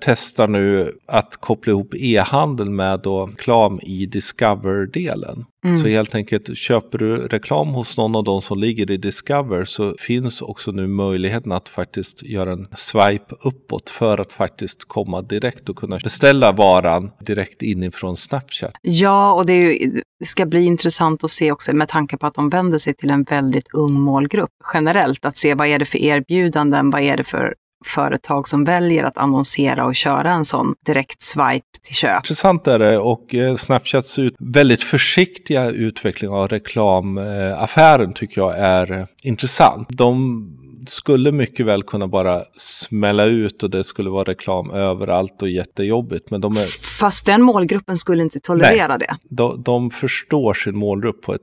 testar 0.00 0.48
nu 0.48 0.92
att 1.06 1.36
koppla 1.36 1.70
ihop 1.70 1.94
e-handel 1.94 2.70
med 2.70 3.00
då 3.00 3.26
reklam 3.26 3.80
i 3.82 4.06
Discover-delen. 4.06 5.44
Mm. 5.64 5.78
Så 5.78 5.86
helt 5.86 6.14
enkelt, 6.14 6.56
köper 6.56 6.98
du 6.98 7.16
reklam 7.16 7.68
hos 7.68 7.96
någon 7.96 8.16
av 8.16 8.24
de 8.24 8.42
som 8.42 8.58
ligger 8.58 8.90
i 8.90 8.96
Discover 8.96 9.64
så 9.64 9.94
finns 9.98 10.42
också 10.42 10.70
nu 10.70 10.86
möjligheten 10.86 11.52
att 11.52 11.68
faktiskt 11.68 12.22
göra 12.22 12.52
en 12.52 12.68
swipe 12.76 13.34
uppåt 13.40 13.90
för 13.90 14.20
att 14.20 14.32
faktiskt 14.32 14.84
komma 14.84 15.22
direkt 15.22 15.68
och 15.68 15.76
kunna 15.76 15.98
beställa 15.98 16.52
varan 16.52 17.10
direkt 17.20 17.62
inifrån 17.62 18.16
Snapchat. 18.16 18.74
Ja, 18.82 19.32
och 19.32 19.46
det, 19.46 19.54
ju, 19.54 20.02
det 20.18 20.24
ska 20.24 20.46
bli 20.46 20.64
intressant 20.64 21.24
att 21.24 21.30
se 21.30 21.52
också 21.52 21.74
med 21.74 21.88
tanke 21.88 22.16
på 22.16 22.26
att 22.26 22.34
de 22.34 22.48
vänder 22.48 22.78
sig 22.78 22.94
till 22.94 23.10
en 23.10 23.22
väldigt 23.22 23.74
ung 23.74 24.00
målgrupp 24.00 24.50
generellt. 24.74 25.24
Att 25.24 25.38
se 25.38 25.54
vad 25.54 25.66
är 25.66 25.78
det 25.78 25.84
för 25.84 25.98
erbjudanden, 26.44 26.90
vad 26.90 27.02
är 27.02 27.16
det 27.16 27.24
för 27.24 27.54
företag 27.86 28.48
som 28.48 28.64
väljer 28.64 29.04
att 29.04 29.18
annonsera 29.18 29.84
och 29.84 29.94
köra 29.94 30.32
en 30.32 30.44
sån 30.44 30.74
direkt 30.86 31.22
swipe 31.22 31.66
till 31.82 31.94
köp. 31.94 32.16
Intressant 32.16 32.66
är 32.66 32.78
det 32.78 32.98
och 32.98 33.34
eh, 33.34 33.56
Snapchats 33.56 34.18
ut 34.18 34.34
väldigt 34.38 34.82
försiktiga 34.82 35.70
utveckling 35.70 36.30
av 36.30 36.48
reklamaffären 36.48 38.12
tycker 38.12 38.40
jag 38.40 38.58
är 38.58 38.92
eh, 38.92 39.04
intressant. 39.22 39.88
De 39.90 40.46
skulle 40.88 41.32
mycket 41.32 41.66
väl 41.66 41.82
kunna 41.82 42.08
bara 42.08 42.42
smälla 42.56 43.24
ut 43.24 43.62
och 43.62 43.70
det 43.70 43.84
skulle 43.84 44.10
vara 44.10 44.24
reklam 44.24 44.70
överallt 44.70 45.42
och 45.42 45.48
jättejobbigt. 45.48 46.30
Men 46.30 46.40
de 46.40 46.52
är 46.52 46.66
Fast 47.00 47.26
den 47.26 47.42
målgruppen 47.42 47.96
skulle 47.96 48.22
inte 48.22 48.40
tolerera 48.40 48.98
det. 48.98 49.16
De, 49.30 49.62
de 49.62 49.90
förstår 49.90 50.54
sin 50.54 50.76
målgrupp 50.76 51.22
på 51.22 51.34
ett 51.34 51.40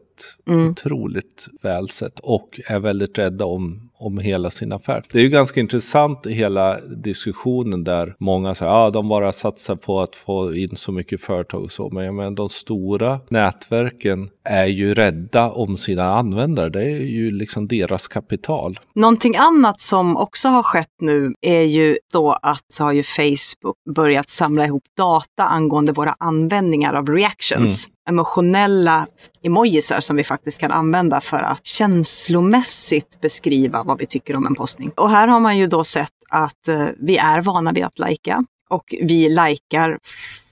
Mm. 0.49 0.69
otroligt 0.69 1.47
väl 1.61 1.89
sätt 1.89 2.19
och 2.19 2.59
är 2.67 2.79
väldigt 2.79 3.17
rädda 3.17 3.45
om, 3.45 3.89
om 3.97 4.17
hela 4.17 4.49
sin 4.49 4.71
affär. 4.71 5.03
Det 5.11 5.19
är 5.19 5.23
ju 5.23 5.29
ganska 5.29 5.59
intressant 5.59 6.25
i 6.25 6.33
hela 6.33 6.79
diskussionen 6.81 7.83
där 7.83 8.15
många 8.19 8.55
säger 8.55 8.71
att 8.71 8.77
ah, 8.77 8.89
de 8.89 9.07
bara 9.07 9.31
satsar 9.31 9.75
på 9.75 10.01
att 10.01 10.15
få 10.15 10.55
in 10.55 10.75
så 10.75 10.91
mycket 10.91 11.21
företag 11.21 11.63
och 11.63 11.71
så. 11.71 11.89
Men 11.89 12.05
jag 12.05 12.13
menar, 12.13 12.31
de 12.31 12.49
stora 12.49 13.19
nätverken 13.29 14.29
är 14.43 14.65
ju 14.65 14.93
rädda 14.93 15.51
om 15.51 15.77
sina 15.77 16.03
användare. 16.15 16.69
Det 16.69 16.83
är 16.83 16.97
ju 16.99 17.31
liksom 17.31 17.67
deras 17.67 18.07
kapital. 18.07 18.79
Någonting 18.95 19.35
annat 19.35 19.81
som 19.81 20.17
också 20.17 20.49
har 20.49 20.63
skett 20.63 20.95
nu 21.01 21.33
är 21.41 21.61
ju 21.61 21.97
då 22.13 22.31
att 22.41 22.65
så 22.69 22.83
har 22.83 22.91
ju 22.93 23.03
Facebook 23.03 23.75
börjat 23.95 24.29
samla 24.29 24.65
ihop 24.65 24.83
data 24.97 25.43
angående 25.51 25.91
våra 25.91 26.15
användningar 26.19 26.93
av 26.93 27.07
reactions. 27.09 27.89
Emotionella 28.09 29.07
emojisar 29.43 29.99
som 29.99 30.15
vi 30.15 30.23
faktiskt 30.23 30.59
kan 30.59 30.71
använda 30.71 31.21
för 31.21 31.43
att 31.43 31.65
känslomässigt 31.65 33.21
beskriva 33.21 33.83
vad 33.83 33.99
vi 33.99 34.05
tycker 34.05 34.35
om 34.35 34.45
en 34.45 34.55
postning. 34.55 34.91
Och 34.97 35.09
här 35.09 35.27
har 35.27 35.39
man 35.39 35.57
ju 35.57 35.67
då 35.67 35.83
sett 35.83 36.09
att 36.29 36.67
eh, 36.67 36.87
vi 36.99 37.17
är 37.17 37.41
vana 37.41 37.71
vid 37.71 37.83
att 37.83 37.99
lajka 37.99 38.45
och 38.69 38.95
vi 39.01 39.29
likar 39.29 39.99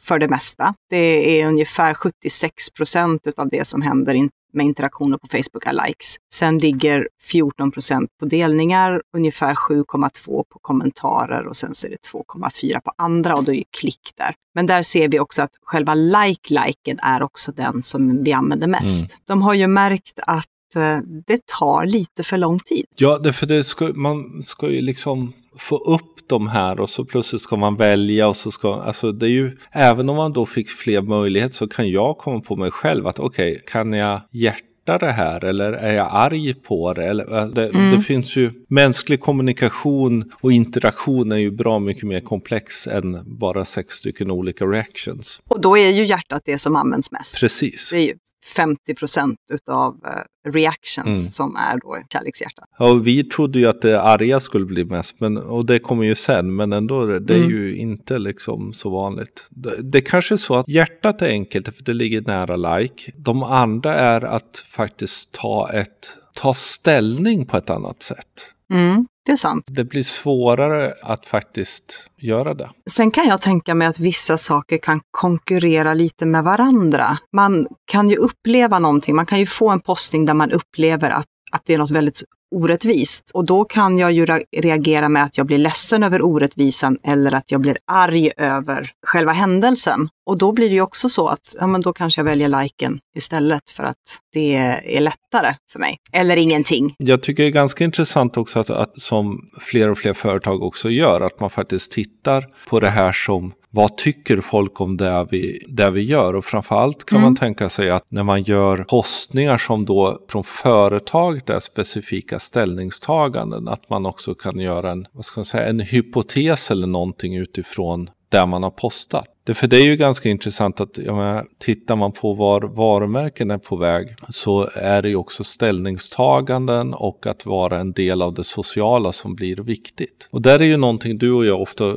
för 0.04 0.20
det 0.20 0.28
mesta. 0.28 0.74
Det 0.90 1.42
är 1.42 1.48
ungefär 1.48 1.94
76 1.94 2.70
procent 2.70 3.28
av 3.38 3.50
det 3.50 3.68
som 3.68 3.82
händer 3.82 4.14
med 4.54 4.66
interaktioner 4.66 5.18
på 5.18 5.28
Facebook 5.28 5.66
är 5.66 5.88
likes. 5.88 6.16
Sen 6.34 6.58
ligger 6.58 7.08
14 7.22 7.72
procent 7.72 8.10
på 8.20 8.26
delningar, 8.26 9.02
ungefär 9.18 9.54
7,2 9.54 10.44
på 10.50 10.60
kommentarer 10.62 11.48
och 11.48 11.58
sen 11.58 11.76
så 11.76 11.88
är 11.88 11.92
det 11.92 12.10
2,4 12.14 12.80
på 12.80 12.92
andra 12.98 13.36
och 13.36 13.44
då 13.44 13.52
är 13.52 13.56
ju 13.56 13.64
klick 13.80 14.12
där. 14.18 14.36
Men 14.56 14.66
där 14.66 14.82
ser 14.82 15.08
vi 15.08 15.20
också 15.20 15.42
att 15.42 15.52
själva 15.62 15.96
like-liken 15.96 17.00
är 17.02 17.24
också 17.24 17.52
den 17.52 17.82
som 17.82 18.24
vi 18.24 18.34
använder 18.34 18.68
mest. 18.68 19.02
Mm. 19.02 19.12
De 19.26 19.42
har 19.42 19.54
ju 19.54 19.68
märkt 19.68 20.20
att 20.28 20.76
eh, 20.76 20.98
det 21.28 21.46
tar 21.46 21.86
lite 21.86 22.24
för 22.24 22.38
lång 22.38 22.60
tid. 22.60 22.86
Ja, 22.96 23.18
det, 23.18 23.34
för 23.34 23.46
det 23.46 23.64
ska, 23.64 23.92
man 23.96 24.44
ska 24.44 24.70
ju 24.70 24.82
liksom 24.82 25.34
få 25.58 25.78
upp 25.78 26.16
de 26.28 26.48
här 26.48 26.80
och 26.80 26.90
så 26.90 27.06
plötsligt 27.06 27.42
ska 27.42 27.56
man 27.56 27.76
välja 27.76 28.28
och 28.28 28.36
så 28.36 28.52
ska, 28.52 28.82
alltså 28.82 29.12
det 29.12 29.26
är 29.26 29.30
ju, 29.30 29.58
även 29.72 30.10
om 30.10 30.16
man 30.16 30.34
då 30.34 30.46
fick 30.46 30.70
fler 30.70 31.02
möjligheter 31.02 31.56
så 31.56 31.68
kan 31.68 31.90
jag 31.90 32.18
komma 32.18 32.40
på 32.40 32.56
mig 32.56 32.72
själv 32.72 33.08
att 33.08 33.20
okej, 33.20 33.52
okay, 33.52 33.64
kan 33.68 33.94
jag 33.94 34.22
hjärta 34.32 34.98
det 35.00 35.12
här 35.12 35.46
eller 35.46 35.74
är 35.74 35.94
jag 35.94 36.08
arg 36.12 36.54
på 36.54 36.94
det? 36.94 37.06
Eller, 37.06 37.48
det, 37.56 37.70
Mm. 37.70 37.92
det 37.92 38.02
finns 38.02 38.36
ju 38.36 38.52
mänsklig 38.70 39.20
kommunikation 39.20 40.32
och 40.42 40.52
interaktion 40.52 41.32
är 41.32 41.38
ju 41.38 41.52
bra 41.52 41.80
mycket 41.80 42.04
mer 42.04 42.22
komplex 42.22 42.88
än 42.88 43.38
bara 43.40 43.66
sex 43.66 43.94
stycken 43.94 44.32
olika 44.32 44.66
reactions. 44.66 45.42
Och 45.48 45.62
då 45.62 45.78
är 45.78 45.90
ju 45.90 46.06
hjärtat 46.06 46.42
det 46.46 46.58
som 46.58 46.76
används 46.76 47.12
mest. 47.12 47.40
Precis. 47.40 47.90
Det 47.92 47.98
är 47.98 48.06
ju 48.06 48.14
50 48.56 48.96
procent 48.96 49.38
utav 49.54 50.00
eh, 50.06 50.52
reactions 50.52 51.06
Mm. 51.06 51.16
som 51.16 51.56
är 51.56 51.78
då 51.80 51.98
kärlekshjärtat. 52.14 52.66
Ja, 52.80 52.94
vi 52.94 53.24
trodde 53.24 53.60
ju 53.60 53.66
att 53.66 53.82
det 53.82 54.02
arga 54.02 54.40
skulle 54.40 54.66
bli 54.66 54.86
mest, 54.86 55.20
men, 55.20 55.38
och 55.38 55.66
det 55.66 55.80
kommer 55.80 56.04
ju 56.04 56.16
sen, 56.16 56.56
men 56.56 56.74
ändå, 56.74 57.06
det 57.20 57.34
är 57.34 57.38
Mm. 57.38 57.50
ju 57.50 57.76
inte 57.76 58.20
liksom 58.20 58.74
så 58.74 58.90
vanligt. 58.90 59.48
Det, 59.50 59.76
det 59.92 60.02
kanske 60.02 60.36
är 60.36 60.38
så 60.38 60.56
att 60.56 60.68
hjärtat 60.70 61.22
är 61.22 61.30
enkelt, 61.30 61.76
för 61.76 61.84
det 61.84 61.94
ligger 61.94 62.22
nära 62.22 62.56
like. 62.78 63.12
De 63.16 63.44
andra 63.44 63.94
är 63.96 64.22
att 64.26 64.64
faktiskt 64.68 65.32
ta, 65.32 65.70
ett, 65.74 66.18
ta 66.36 66.54
ställning 66.54 67.46
på 67.46 67.58
ett 67.58 67.70
annat 67.70 68.04
sätt. 68.04 68.26
Mm, 68.74 69.08
det 69.30 69.34
är 69.34 69.38
sant. 69.38 69.66
Det 69.68 69.84
blir 69.84 70.04
svårare 70.04 70.94
att 71.02 71.26
faktiskt 71.26 72.10
göra 72.18 72.54
det. 72.54 72.70
Sen 72.90 73.12
kan 73.12 73.28
jag 73.28 73.42
tänka 73.42 73.76
mig 73.76 73.88
att 73.88 74.00
vissa 74.00 74.38
saker 74.38 74.78
kan 74.78 75.02
konkurrera 75.12 75.94
lite 75.94 76.26
med 76.26 76.44
varandra. 76.44 77.18
Man 77.34 77.68
kan 77.92 78.10
ju 78.10 78.16
uppleva 78.16 78.80
någonting, 78.80 79.16
man 79.16 79.26
kan 79.26 79.40
ju 79.40 79.46
få 79.46 79.70
en 79.70 79.80
postning 79.80 80.26
där 80.26 80.34
man 80.34 80.52
upplever 80.52 81.10
att, 81.10 81.26
att 81.52 81.62
det 81.66 81.74
är 81.74 81.78
något 81.78 81.92
väldigt 81.92 82.24
orättvist. 82.52 83.32
Och 83.34 83.46
då 83.46 83.66
kan 83.66 83.98
jag 83.98 84.12
ju 84.12 84.26
reagera 84.58 85.10
med 85.10 85.24
att 85.24 85.38
jag 85.38 85.48
blir 85.48 85.58
ledsen 85.58 86.04
över 86.04 86.22
orättvisan 86.22 86.98
eller 87.04 87.32
att 87.32 87.52
jag 87.52 87.62
blir 87.62 87.78
arg 87.92 88.32
över 88.38 88.92
själva 89.08 89.32
händelsen. 89.32 90.10
Och 90.26 90.38
då 90.38 90.52
blir 90.52 90.70
det 90.70 90.76
ju 90.76 90.82
också 90.82 91.10
så 91.10 91.28
att 91.28 91.56
ja, 91.60 91.68
men 91.68 91.82
då 91.82 91.94
kanske 91.94 92.22
jag 92.22 92.26
väljer 92.26 92.62
liken 92.62 93.00
istället 93.18 93.70
för 93.70 93.84
att 93.84 93.96
det 94.34 94.56
är 94.86 95.02
lättare 95.02 95.56
för 95.72 95.80
mig. 95.80 95.98
Eller 96.12 96.38
ingenting. 96.38 96.96
Jag 96.98 97.24
tycker 97.24 97.44
det 97.44 97.50
är 97.50 97.54
ganska 97.54 97.84
intressant 97.84 98.38
också 98.38 98.60
att, 98.60 98.70
att 98.70 99.02
som 99.02 99.50
fler 99.60 99.90
och 99.90 99.98
fler 99.98 100.14
företag 100.14 100.64
också 100.64 100.90
gör, 100.90 101.22
att 101.22 101.40
man 101.40 101.50
faktiskt 101.50 101.92
tittar 101.92 102.46
på 102.70 102.80
det 102.80 102.90
här 102.90 103.12
som 103.12 103.54
vad 103.72 103.98
tycker 103.98 104.38
folk 104.42 104.82
om 104.82 104.98
det 104.98 105.28
vi, 105.32 105.66
det 105.68 105.90
vi 105.90 106.02
gör? 106.02 106.36
Och 106.36 106.46
framförallt 106.46 107.06
kan 107.06 107.18
Mm. 107.18 107.26
man 107.26 107.36
tänka 107.36 107.70
sig 107.70 107.90
att 107.90 108.12
när 108.12 108.24
man 108.24 108.42
gör 108.44 108.78
postningar 108.78 109.58
som 109.58 109.86
då 109.86 110.20
från 110.30 110.44
företaget 110.44 111.50
är 111.50 111.60
specifika 111.60 112.40
ställningstaganden, 112.40 113.68
att 113.68 113.90
man 113.90 114.06
också 114.06 114.36
kan 114.36 114.60
göra 114.60 114.92
en, 114.92 115.08
vad 115.12 115.26
ska 115.26 115.40
man 115.40 115.46
säga, 115.46 115.66
en 115.66 115.80
hypotes 115.80 116.72
eller 116.72 116.88
någonting 116.88 117.36
utifrån 117.36 118.10
där 118.30 118.46
man 118.46 118.64
har 118.64 118.72
postat. 118.72 119.26
Det, 119.44 119.54
för 119.54 119.68
det 119.68 119.78
är 119.78 119.86
ju 119.86 119.96
ganska 119.96 120.30
intressant 120.30 120.80
att 120.80 120.98
jag 120.98 121.16
menar, 121.16 121.46
tittar 121.60 121.96
man 121.96 122.12
på 122.12 122.34
var 122.34 122.62
varumärken 122.62 123.52
är 123.52 123.58
på 123.58 123.76
väg 123.76 124.16
så 124.30 124.68
är 124.76 125.02
det 125.02 125.10
ju 125.10 125.16
också 125.16 125.44
ställningstaganden 125.44 126.94
och 126.94 127.28
att 127.28 127.46
vara 127.46 127.80
en 127.80 127.92
del 127.94 128.22
av 128.22 128.34
det 128.34 128.44
sociala 128.44 129.12
som 129.12 129.36
blir 129.36 129.56
viktigt. 129.56 130.30
Och 130.32 130.42
där 130.42 130.60
är 130.60 130.66
ju 130.66 130.78
någonting 130.78 131.18
du 131.18 131.32
och 131.32 131.46
jag 131.46 131.62
ofta 131.62 131.96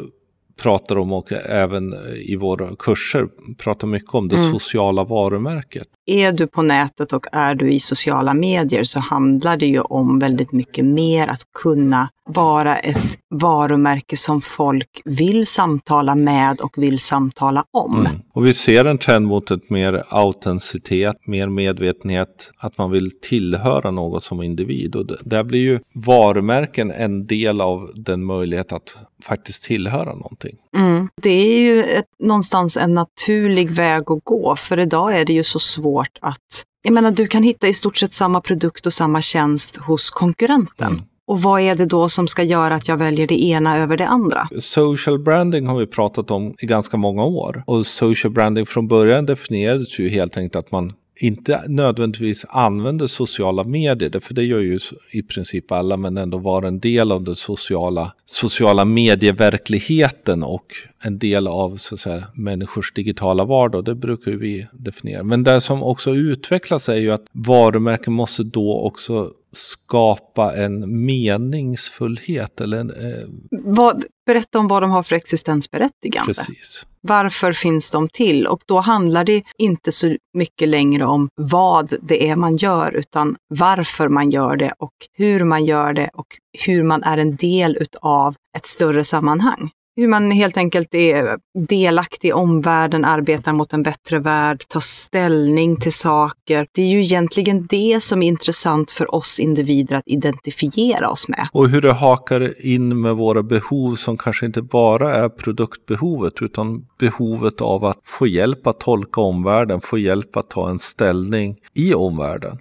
pratar 0.63 0.99
om 0.99 1.13
och 1.13 1.33
även 1.33 1.95
i 2.29 2.37
våra 2.37 2.69
kurser 2.79 3.27
pratar 3.59 3.87
mycket 3.89 4.15
om 4.15 4.29
det 4.29 4.37
Mm. 4.37 4.53
sociala 4.53 5.05
varumärket. 5.05 5.87
är 6.07 6.33
du 6.33 6.47
på 6.47 6.63
nätet 6.63 7.13
och 7.13 7.27
är 7.33 7.55
du 7.55 7.71
i 7.73 7.81
sociala 7.81 8.35
medier 8.35 8.85
så 8.85 9.01
handlar 9.01 9.57
det 9.57 9.67
ju 9.67 9.81
om 9.81 10.19
väldigt 10.19 10.53
mycket 10.53 10.85
mer 10.85 11.29
att 11.31 11.43
kunna 11.63 12.09
vara 12.25 12.79
ett 12.79 13.19
varumärke 13.31 14.17
som 14.17 14.41
folk 14.41 15.03
vill 15.05 15.47
samtala 15.47 16.15
med 16.15 16.61
och 16.61 16.79
vill 16.79 16.99
samtala 16.99 17.65
om. 17.71 18.01
Mm. 18.01 18.13
Och 18.33 18.47
vi 18.47 18.53
ser 18.53 18.85
en 18.85 18.99
trend 18.99 19.27
mot 19.27 19.51
ett 19.51 19.71
mer 19.71 20.03
autenticitet, 20.09 21.27
mer 21.27 21.49
medvetenhet, 21.49 22.53
att 22.57 22.79
man 22.79 22.91
vill 22.91 23.21
tillhöra 23.21 23.91
något 23.91 24.25
som 24.25 24.43
individ. 24.43 24.97
Och 24.97 25.07
där 25.21 25.45
blir 25.45 25.61
ju 25.61 25.81
varumärken 25.95 26.91
en 26.91 27.27
del 27.27 27.61
av 27.61 27.91
den 27.95 28.25
möjlighet 28.25 28.73
att 28.73 28.97
faktiskt 29.23 29.65
tillhöra 29.65 30.15
någonting. 30.15 30.57
Mm. 30.77 31.09
Det 31.23 31.31
är 31.31 31.61
ju 31.61 31.83
ett, 31.83 32.07
någonstans 32.19 32.77
en 32.77 32.95
naturlig 32.95 33.71
väg 33.71 34.03
att 34.11 34.25
gå, 34.25 34.57
för 34.57 34.79
idag 34.79 35.21
är 35.21 35.25
det 35.25 35.33
ju 35.33 35.45
så 35.45 35.59
svårt 35.59 36.19
att... 36.21 36.39
Jag 36.85 36.95
menar, 36.95 37.11
du 37.11 37.27
kan 37.27 37.43
hitta 37.43 37.69
i 37.69 37.75
stort 37.75 37.97
sett 37.97 38.15
samma 38.15 38.41
produkt 38.41 38.87
och 38.87 38.93
samma 38.93 39.21
tjänst 39.21 39.77
hos 39.77 40.11
konkurrenten. 40.11 40.93
Mm. 40.93 41.05
Och 41.33 41.43
vad 41.43 41.61
är 41.61 41.75
det 41.75 41.87
då 41.87 42.09
som 42.09 42.29
ska 42.29 42.43
göra 42.43 42.75
att 42.75 42.89
jag 42.89 42.97
väljer 42.97 43.27
det 43.27 43.45
ena 43.45 43.79
över 43.79 43.97
det 43.97 44.07
andra? 44.07 44.49
Social 44.61 45.19
branding 45.19 45.67
har 45.67 45.79
vi 45.79 45.87
pratat 45.87 46.31
om 46.31 46.55
i 46.59 46.67
ganska 46.67 46.97
många 46.97 47.25
år. 47.25 47.63
Och 47.67 47.87
social 47.87 48.33
branding 48.33 48.67
från 48.67 48.89
början 48.89 49.27
definierades 49.27 49.99
ju 49.99 50.09
helt 50.09 50.37
enkelt 50.37 50.57
att 50.57 50.73
man 50.73 50.93
inte 51.21 51.63
nödvändigtvis 51.69 52.45
använder 52.49 53.07
sociala 53.07 53.65
medier, 53.65 54.21
för 54.21 54.35
det 54.35 54.45
gör 54.45 54.59
ju 54.59 54.79
i 55.13 55.23
princip 55.23 55.73
alla, 55.73 55.97
men 55.97 56.17
ändå 56.17 56.39
vara 56.39 56.69
en 56.69 56.81
del 56.81 57.13
av 57.13 57.25
den 57.25 57.35
sociala, 57.35 58.13
sociala 58.27 58.85
medieverkligheten 58.85 60.43
och 60.43 60.67
en 61.05 61.19
del 61.19 61.49
av 61.49 61.77
så 61.77 61.95
att 61.95 62.01
säga, 62.01 62.25
människors 62.35 62.93
digitala 62.93 63.45
vardag. 63.45 63.85
Det 63.85 63.95
brukar 63.95 64.31
ju 64.31 64.39
vi 64.39 64.67
definiera. 64.73 65.23
Men 65.23 65.45
det 65.45 65.61
som 65.61 65.83
också 65.83 66.11
utvecklas 66.11 66.89
är 66.89 66.97
ju 66.97 67.11
att 67.11 67.25
varumärken 67.33 68.13
måste 68.13 68.43
då 68.43 68.81
också 68.81 69.31
skapa 69.53 70.57
en 70.57 71.05
meningsfullhet 71.07 72.61
eller 72.61 72.79
en, 72.79 72.91
eh, 72.91 73.29
Vad, 73.51 74.05
berätta 74.27 74.59
om 74.59 74.69
vad 74.69 74.83
de 74.83 74.91
har 74.91 75.03
för 75.03 75.17
existensberättigande. 75.17 76.35
precis. 76.35 76.87
Varför 77.01 77.53
finns 77.53 77.91
de 77.91 78.09
till? 78.09 78.47
Och 78.47 78.61
då 78.67 78.81
handlar 78.81 79.25
det 79.25 79.43
inte 79.59 79.93
så 79.93 80.17
mycket 80.35 80.69
längre 80.69 81.05
om 81.05 81.29
vad 81.35 81.95
det 82.03 82.29
är 82.29 82.37
man 82.37 82.57
gör, 82.57 82.93
utan 82.93 83.37
varför 83.49 84.09
man 84.09 84.31
gör 84.31 84.57
det 84.57 84.75
och 84.79 84.93
hur 85.13 85.45
man 85.45 85.65
gör 85.65 85.93
det 85.93 86.11
och 86.15 86.27
hur 86.59 86.83
man 86.83 87.03
är 87.03 87.19
en 87.19 87.37
del 87.37 87.77
utav 87.81 88.35
ett 88.57 88.67
större 88.67 89.05
sammanhang. 89.05 89.71
Hur 89.97 90.09
man 90.09 90.31
helt 90.31 90.57
enkelt 90.57 90.95
är 90.95 91.39
delaktig 91.69 92.29
i 92.29 92.33
omvärlden, 92.33 93.05
arbetar 93.05 93.53
mot 93.53 93.73
en 93.73 93.83
bättre 93.83 94.19
värld, 94.19 94.65
tar 94.69 94.81
ställning 94.81 95.77
till 95.77 95.93
saker. 95.93 96.67
Det 96.73 96.83
är 96.83 96.87
ju 96.87 97.01
egentligen 97.01 97.67
det 97.71 98.03
som 98.03 98.23
är 98.23 98.29
intressant 98.29 98.91
för 98.91 99.15
oss 99.15 99.41
individer 99.41 99.97
att 99.97 100.03
identifiera 100.07 101.11
oss 101.11 101.29
med. 101.29 101.49
Och 101.53 101.69
hur 101.69 101.81
det 101.81 101.93
hakar 101.93 102.67
in 102.67 103.01
med 103.01 103.17
våra 103.17 103.43
behov 103.43 103.95
som 103.95 104.19
kanske 104.19 104.47
inte 104.47 104.63
bara 104.63 105.17
är 105.17 105.29
produktbehovet 105.29 106.33
utan 106.41 106.87
behovet 106.99 107.61
av 107.61 107.85
att 107.85 108.01
få 108.05 108.27
hjälp 108.27 108.67
att 108.67 108.81
tolka 108.81 109.21
omvärlden, 109.21 109.81
få 109.81 109.99
hjälp 109.99 110.37
att 110.37 110.51
ta 110.51 110.71
en 110.71 110.79
ställning 110.79 111.57
i 111.75 111.95
omvärlden. 111.95 112.59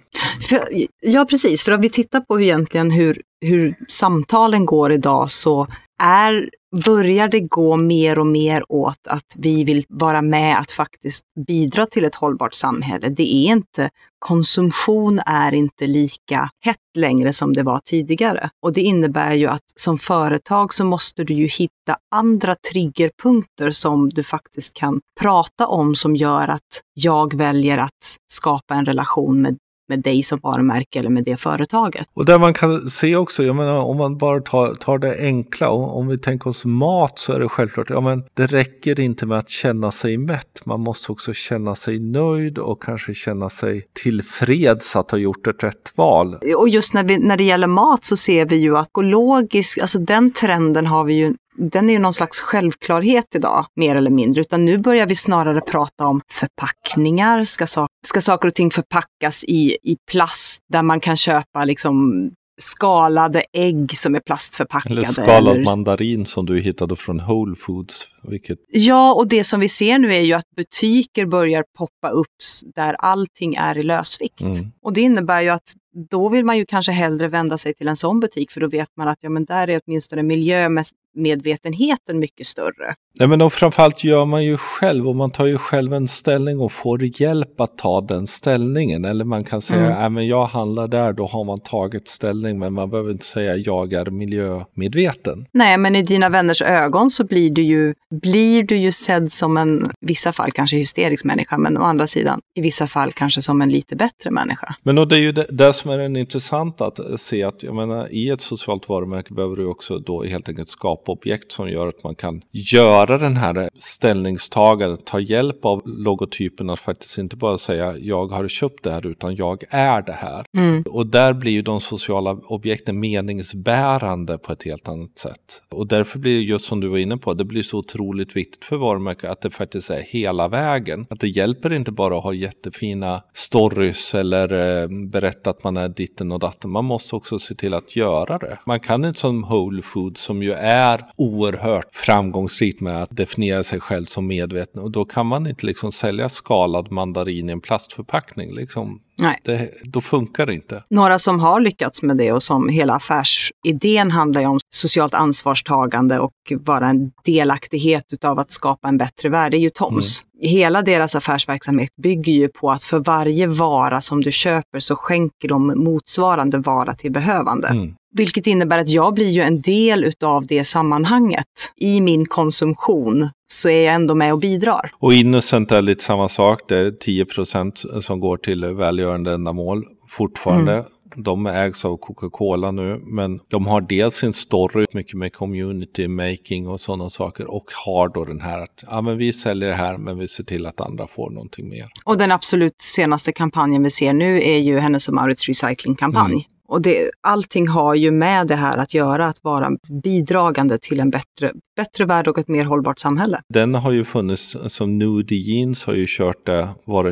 För, 0.48 0.68
ja, 1.00 1.24
precis. 1.30 1.62
För 1.62 1.72
om 1.72 1.80
vi 1.80 1.90
tittar 1.90 2.20
på 2.20 2.34
hur 2.34 2.42
egentligen 2.42 2.90
hur, 2.90 3.22
hur 3.40 3.76
samtalen 3.88 4.66
går 4.66 4.92
idag 4.92 5.30
så 5.30 5.66
är 6.02 6.50
börjar 6.84 7.28
det 7.28 7.40
gå 7.40 7.76
mer 7.76 8.18
och 8.18 8.26
mer 8.26 8.64
åt 8.68 9.06
att 9.06 9.34
vi 9.38 9.64
vill 9.64 9.84
vara 9.88 10.22
med 10.22 10.58
att 10.58 10.70
faktiskt 10.70 11.24
bidra 11.46 11.86
till 11.86 12.04
ett 12.04 12.14
hållbart 12.14 12.54
samhälle. 12.54 13.08
Det 13.08 13.34
är 13.34 13.52
inte, 13.52 13.90
konsumtion 14.18 15.20
är 15.26 15.54
inte 15.54 15.86
lika 15.86 16.50
hett 16.60 16.76
längre 16.94 17.32
som 17.32 17.52
det 17.52 17.62
var 17.62 17.80
tidigare. 17.84 18.50
Och 18.62 18.72
det 18.72 18.80
innebär 18.80 19.34
ju 19.34 19.46
att 19.46 19.72
som 19.76 19.98
företag 19.98 20.74
så 20.74 20.84
måste 20.84 21.24
du 21.24 21.34
ju 21.34 21.46
hitta 21.46 21.96
andra 22.14 22.56
triggerpunkter 22.72 23.70
som 23.70 24.10
du 24.10 24.22
faktiskt 24.22 24.74
kan 24.74 25.00
prata 25.20 25.66
om 25.66 25.94
som 25.94 26.16
gör 26.16 26.48
att 26.48 26.82
jag 26.94 27.34
väljer 27.34 27.78
att 27.78 28.16
skapa 28.32 28.74
en 28.74 28.86
relation 28.86 29.42
med 29.42 29.56
med 29.88 30.00
dig 30.00 30.22
som 30.22 30.40
varumärke 30.42 30.98
eller 30.98 31.10
med 31.10 31.24
det 31.24 31.36
företaget. 31.36 32.08
Och 32.14 32.24
där 32.24 32.38
man 32.38 32.54
kan 32.54 32.88
se 32.88 33.16
också, 33.16 33.42
jag 33.42 33.56
menar 33.56 33.78
om 33.78 33.96
man 33.96 34.18
bara 34.18 34.40
tar, 34.40 34.74
tar 34.74 34.98
det 34.98 35.18
enkla, 35.18 35.70
och 35.70 35.98
om 35.98 36.08
vi 36.08 36.18
tänker 36.18 36.50
oss 36.50 36.64
mat 36.64 37.18
så 37.18 37.32
är 37.32 37.40
det 37.40 37.48
självklart, 37.48 37.90
ja 37.90 38.00
men 38.00 38.24
det 38.34 38.46
räcker 38.46 39.00
inte 39.00 39.26
med 39.26 39.38
att 39.38 39.48
känna 39.48 39.90
sig 39.90 40.18
mätt, 40.18 40.62
man 40.64 40.80
måste 40.80 41.12
också 41.12 41.32
känna 41.32 41.74
sig 41.74 41.98
nöjd 41.98 42.58
och 42.58 42.82
kanske 42.82 43.14
känna 43.14 43.50
sig 43.50 43.82
tillfreds 44.02 44.96
att 44.96 45.10
ha 45.10 45.18
gjort 45.18 45.46
ett 45.46 45.62
rätt 45.62 45.92
val. 45.96 46.38
Och 46.56 46.68
just 46.68 46.94
när, 46.94 47.04
vi, 47.04 47.18
när 47.18 47.36
det 47.36 47.44
gäller 47.44 47.66
mat 47.66 48.04
så 48.04 48.16
ser 48.16 48.46
vi 48.46 48.56
ju 48.56 48.76
att 48.76 48.88
ekologisk, 48.88 49.78
alltså 49.78 49.98
den 49.98 50.32
trenden 50.32 50.86
har 50.86 51.04
vi 51.04 51.14
ju 51.14 51.34
den 51.56 51.90
är 51.90 51.92
ju 51.92 51.98
någon 51.98 52.12
slags 52.12 52.40
självklarhet 52.40 53.34
idag, 53.34 53.66
mer 53.76 53.96
eller 53.96 54.10
mindre, 54.10 54.40
utan 54.40 54.64
nu 54.64 54.78
börjar 54.78 55.06
vi 55.06 55.14
snarare 55.14 55.60
prata 55.60 56.06
om 56.06 56.20
förpackningar. 56.30 57.44
Ska, 57.44 57.66
so 57.66 57.86
ska 58.06 58.20
saker 58.20 58.48
och 58.48 58.54
ting 58.54 58.70
förpackas 58.70 59.44
i, 59.44 59.76
i 59.82 59.96
plast 60.10 60.58
där 60.68 60.82
man 60.82 61.00
kan 61.00 61.16
köpa 61.16 61.64
liksom 61.64 62.30
skalade 62.60 63.42
ägg 63.52 63.96
som 63.96 64.14
är 64.14 64.20
plastförpackade. 64.20 64.94
Eller 64.94 65.04
skalad 65.04 65.54
eller... 65.54 65.64
mandarin 65.64 66.26
som 66.26 66.46
du 66.46 66.60
hittade 66.60 66.96
från 66.96 67.18
Whole 67.18 67.56
Foods. 67.56 68.08
Vilket... 68.28 68.58
Ja, 68.68 69.14
och 69.14 69.28
det 69.28 69.44
som 69.44 69.60
vi 69.60 69.68
ser 69.68 69.98
nu 69.98 70.14
är 70.14 70.20
ju 70.20 70.32
att 70.32 70.50
butiker 70.56 71.26
börjar 71.26 71.64
poppa 71.78 72.08
upp 72.08 72.26
där 72.74 72.94
allting 72.94 73.54
är 73.54 73.78
i 73.78 73.82
lösvikt. 73.82 74.42
Mm. 74.42 74.72
Och 74.82 74.92
det 74.92 75.00
innebär 75.00 75.42
ju 75.42 75.48
att 75.48 75.72
då 76.10 76.28
vill 76.28 76.44
man 76.44 76.58
ju 76.58 76.66
kanske 76.66 76.92
hellre 76.92 77.28
vända 77.28 77.58
sig 77.58 77.74
till 77.74 77.88
en 77.88 77.96
sån 77.96 78.20
butik 78.20 78.50
för 78.50 78.60
då 78.60 78.68
vet 78.68 78.88
man 78.96 79.08
att 79.08 79.18
ja, 79.20 79.30
men 79.30 79.44
där 79.44 79.70
är 79.70 79.80
åtminstone 79.86 80.22
miljömedvetenheten 80.22 82.18
mycket 82.18 82.46
större. 82.46 82.94
Ja, 83.18 83.26
men 83.26 83.42
och 83.42 83.52
framförallt 83.52 84.04
gör 84.04 84.24
man 84.24 84.44
ju 84.44 84.56
själv 84.56 85.08
och 85.08 85.16
man 85.16 85.30
tar 85.30 85.46
ju 85.46 85.58
själv 85.58 85.94
en 85.94 86.08
ställning 86.08 86.60
och 86.60 86.72
får 86.72 87.20
hjälp 87.20 87.60
att 87.60 87.78
ta 87.78 88.00
den 88.00 88.26
ställningen. 88.26 89.04
Eller 89.04 89.24
man 89.24 89.44
kan 89.44 89.62
säga, 89.62 89.96
mm. 89.96 90.14
men 90.14 90.26
jag 90.26 90.46
handlar 90.46 90.88
där, 90.88 91.12
då 91.12 91.26
har 91.26 91.44
man 91.44 91.60
tagit 91.60 92.08
ställning, 92.08 92.58
men 92.58 92.72
man 92.72 92.90
behöver 92.90 93.10
inte 93.10 93.24
säga 93.24 93.56
jag 93.56 93.92
är 93.92 94.10
miljömedveten. 94.10 95.46
Nej, 95.52 95.78
men 95.78 95.96
i 95.96 96.02
dina 96.02 96.28
vänners 96.28 96.62
ögon 96.62 97.10
så 97.10 97.24
blir 97.24 97.50
du 97.50 97.62
ju, 97.62 97.94
blir 98.12 98.62
du 98.62 98.76
ju 98.76 98.92
sedd 98.92 99.32
som 99.32 99.56
en, 99.56 99.90
i 100.00 100.06
vissa 100.06 100.32
fall 100.32 100.52
kanske 100.52 100.76
hysterisk 100.76 101.24
människa, 101.24 101.58
men 101.58 101.78
å 101.78 101.82
andra 101.82 102.06
sidan 102.06 102.40
i 102.54 102.60
vissa 102.60 102.86
fall 102.86 103.12
kanske 103.12 103.42
som 103.42 103.62
en 103.62 103.70
lite 103.70 103.96
bättre 103.96 104.30
människa. 104.30 104.74
Men 104.82 104.98
och 104.98 105.08
det 105.08 105.16
är 105.16 105.20
ju 105.20 105.32
det, 105.32 105.46
det 105.50 105.72
som 105.72 105.90
är 105.90 105.98
den 105.98 106.16
intressanta 106.16 106.86
att 106.86 107.20
se 107.20 107.42
att, 107.42 107.62
jag 107.62 107.74
menar, 107.74 108.08
i 108.12 108.28
ett 108.28 108.40
socialt 108.40 108.88
varumärke 108.88 109.34
behöver 109.34 109.56
du 109.56 109.66
också 109.66 109.98
då 109.98 110.24
helt 110.24 110.48
enkelt 110.48 110.68
skapa 110.68 111.12
objekt 111.12 111.52
som 111.52 111.68
gör 111.68 111.88
att 111.88 112.04
man 112.04 112.14
kan 112.14 112.42
göra 112.50 112.92
göra 112.92 113.18
den 113.18 113.36
här 113.36 113.70
ställningstagandet, 113.78 115.06
ta 115.06 115.20
hjälp 115.20 115.64
av 115.64 115.82
logotypen 115.84 116.70
att 116.70 116.80
faktiskt 116.80 117.18
inte 117.18 117.36
bara 117.36 117.58
säga 117.58 117.96
jag 117.98 118.26
har 118.26 118.48
köpt 118.48 118.84
det 118.84 118.90
här 118.90 119.06
utan 119.06 119.36
jag 119.36 119.64
är 119.70 120.02
det 120.02 120.12
här. 120.12 120.44
Mm. 120.56 120.82
Och 120.82 121.06
där 121.06 121.32
blir 121.32 121.52
ju 121.52 121.62
de 121.62 121.80
sociala 121.80 122.32
objekten 122.32 123.00
meningsbärande 123.00 124.38
på 124.38 124.52
ett 124.52 124.62
helt 124.62 124.88
annat 124.88 125.18
sätt. 125.18 125.62
Och 125.70 125.86
därför 125.86 126.18
blir 126.18 126.34
det 126.34 126.42
just 126.42 126.64
som 126.64 126.80
du 126.80 126.88
var 126.88 126.98
inne 126.98 127.16
på, 127.16 127.34
det 127.34 127.44
blir 127.44 127.62
så 127.62 127.78
otroligt 127.78 128.01
viktigt 128.36 128.64
för 128.64 128.76
varumärket 128.76 129.30
att 129.30 129.40
det 129.40 129.50
faktiskt 129.50 129.90
är 129.90 130.00
hela 130.00 130.48
vägen. 130.48 131.06
Att 131.10 131.20
det 131.20 131.28
hjälper 131.28 131.72
inte 131.72 131.92
bara 131.92 132.16
att 132.16 132.22
ha 132.22 132.32
jättefina 132.32 133.22
stories 133.32 134.14
eller 134.14 134.82
eh, 134.82 134.88
berätta 134.88 135.50
att 135.50 135.64
man 135.64 135.76
är 135.76 135.88
ditten 135.88 136.32
och 136.32 136.38
datten. 136.38 136.70
Man 136.70 136.84
måste 136.84 137.16
också 137.16 137.38
se 137.38 137.54
till 137.54 137.74
att 137.74 137.96
göra 137.96 138.38
det. 138.38 138.58
Man 138.66 138.80
kan 138.80 139.04
inte 139.04 139.20
som 139.20 139.42
Whole 139.42 139.82
Food 139.82 140.18
som 140.18 140.42
ju 140.42 140.52
är 140.52 141.04
oerhört 141.16 141.88
framgångsrikt 141.92 142.80
med 142.80 143.02
att 143.02 143.16
definiera 143.16 143.64
sig 143.64 143.80
själv 143.80 144.06
som 144.06 144.26
medveten 144.26 144.82
och 144.82 144.90
då 144.90 145.04
kan 145.04 145.26
man 145.26 145.46
inte 145.46 145.66
liksom 145.66 145.92
sälja 145.92 146.28
skalad 146.28 146.92
mandarin 146.92 147.48
i 147.48 147.52
en 147.52 147.60
plastförpackning. 147.60 148.54
Liksom. 148.54 149.00
Nej. 149.18 149.38
Det, 149.44 149.70
då 149.82 150.00
funkar 150.00 150.46
det 150.46 150.54
inte. 150.54 150.84
Några 150.90 151.18
som 151.18 151.40
har 151.40 151.60
lyckats 151.60 152.02
med 152.02 152.16
det 152.16 152.32
och 152.32 152.42
som 152.42 152.68
hela 152.68 152.94
affärsidén 152.94 154.10
handlar 154.10 154.40
ju 154.40 154.46
om 154.46 154.58
socialt 154.70 155.14
ansvarstagande 155.14 156.18
och 156.18 156.32
vara 156.50 156.88
en 156.88 157.12
delaktighet 157.24 158.12
utav 158.12 158.38
att 158.38 158.52
skapa 158.52 158.88
en 158.88 158.98
bättre 158.98 159.28
värld, 159.28 159.50
det 159.50 159.56
är 159.56 159.60
ju 159.60 159.70
Toms. 159.70 160.22
Mm. 160.22 160.50
Hela 160.50 160.82
deras 160.82 161.14
affärsverksamhet 161.14 161.96
bygger 161.96 162.32
ju 162.32 162.48
på 162.48 162.70
att 162.70 162.84
för 162.84 162.98
varje 162.98 163.46
vara 163.46 164.00
som 164.00 164.20
du 164.20 164.32
köper 164.32 164.80
så 164.80 164.96
skänker 164.96 165.48
de 165.48 165.66
motsvarande 165.66 166.58
vara 166.58 166.94
till 166.94 167.12
behövande. 167.12 167.68
Mm. 167.68 167.94
Vilket 168.12 168.46
innebär 168.46 168.78
att 168.78 168.88
jag 168.88 169.14
blir 169.14 169.30
ju 169.30 169.42
en 169.42 169.60
del 169.60 170.04
utav 170.04 170.46
det 170.46 170.64
sammanhanget. 170.64 171.72
I 171.76 172.00
min 172.00 172.26
konsumtion 172.26 173.28
så 173.52 173.68
är 173.68 173.84
jag 173.84 173.94
ändå 173.94 174.14
med 174.14 174.32
och 174.32 174.38
bidrar. 174.38 174.92
Och 174.98 175.12
Innocent 175.12 175.72
är 175.72 175.82
lite 175.82 176.04
samma 176.04 176.28
sak. 176.28 176.60
Det 176.68 176.76
är 176.76 176.90
10% 176.90 178.00
som 178.00 178.20
går 178.20 178.36
till 178.36 178.64
välgörande 178.64 179.32
ändamål 179.32 179.84
fortfarande. 180.08 180.72
Mm. 180.72 180.84
De 181.16 181.46
ägs 181.46 181.84
av 181.84 181.96
Coca-Cola 181.96 182.70
nu, 182.70 183.00
men 183.04 183.40
de 183.48 183.66
har 183.66 183.80
dels 183.80 184.14
sin 184.14 184.32
story, 184.32 184.86
mycket 184.92 185.14
med 185.14 185.32
community 185.32 186.08
making 186.08 186.68
och 186.68 186.80
sådana 186.80 187.10
saker 187.10 187.50
och 187.50 187.64
har 187.86 188.08
då 188.08 188.24
den 188.24 188.40
här 188.40 188.62
att 188.62 188.84
ja, 188.90 189.00
men 189.00 189.18
vi 189.18 189.32
säljer 189.32 189.68
det 189.68 189.74
här 189.74 189.98
men 189.98 190.18
vi 190.18 190.28
ser 190.28 190.44
till 190.44 190.66
att 190.66 190.80
andra 190.80 191.06
får 191.06 191.30
någonting 191.30 191.68
mer. 191.68 191.88
Och 192.04 192.18
den 192.18 192.32
absolut 192.32 192.80
senaste 192.80 193.32
kampanjen 193.32 193.82
vi 193.82 193.90
ser 193.90 194.12
nu 194.12 194.42
är 194.42 194.58
ju 194.58 194.78
Hennes 194.78 195.08
och 195.08 195.14
Maurits 195.14 195.48
recyclingkampanj. 195.48 196.32
Mm. 196.32 196.44
Och 196.72 196.82
det, 196.82 197.10
allting 197.20 197.68
har 197.68 197.94
ju 197.94 198.10
med 198.10 198.46
det 198.46 198.54
här 198.54 198.78
att 198.78 198.94
göra, 198.94 199.26
att 199.26 199.44
vara 199.44 199.70
bidragande 200.02 200.78
till 200.78 201.00
en 201.00 201.10
bättre, 201.10 201.52
bättre 201.76 202.04
värld 202.04 202.28
och 202.28 202.38
ett 202.38 202.48
mer 202.48 202.64
hållbart 202.64 202.98
samhälle. 202.98 203.40
Den 203.48 203.74
har 203.74 203.92
ju 203.92 204.04
funnits, 204.04 204.56
som 204.66 204.98
Nudie 204.98 205.38
Jeans 205.38 205.84
har 205.84 205.94
ju 205.94 206.06
kört 206.08 206.46
det, 206.46 206.68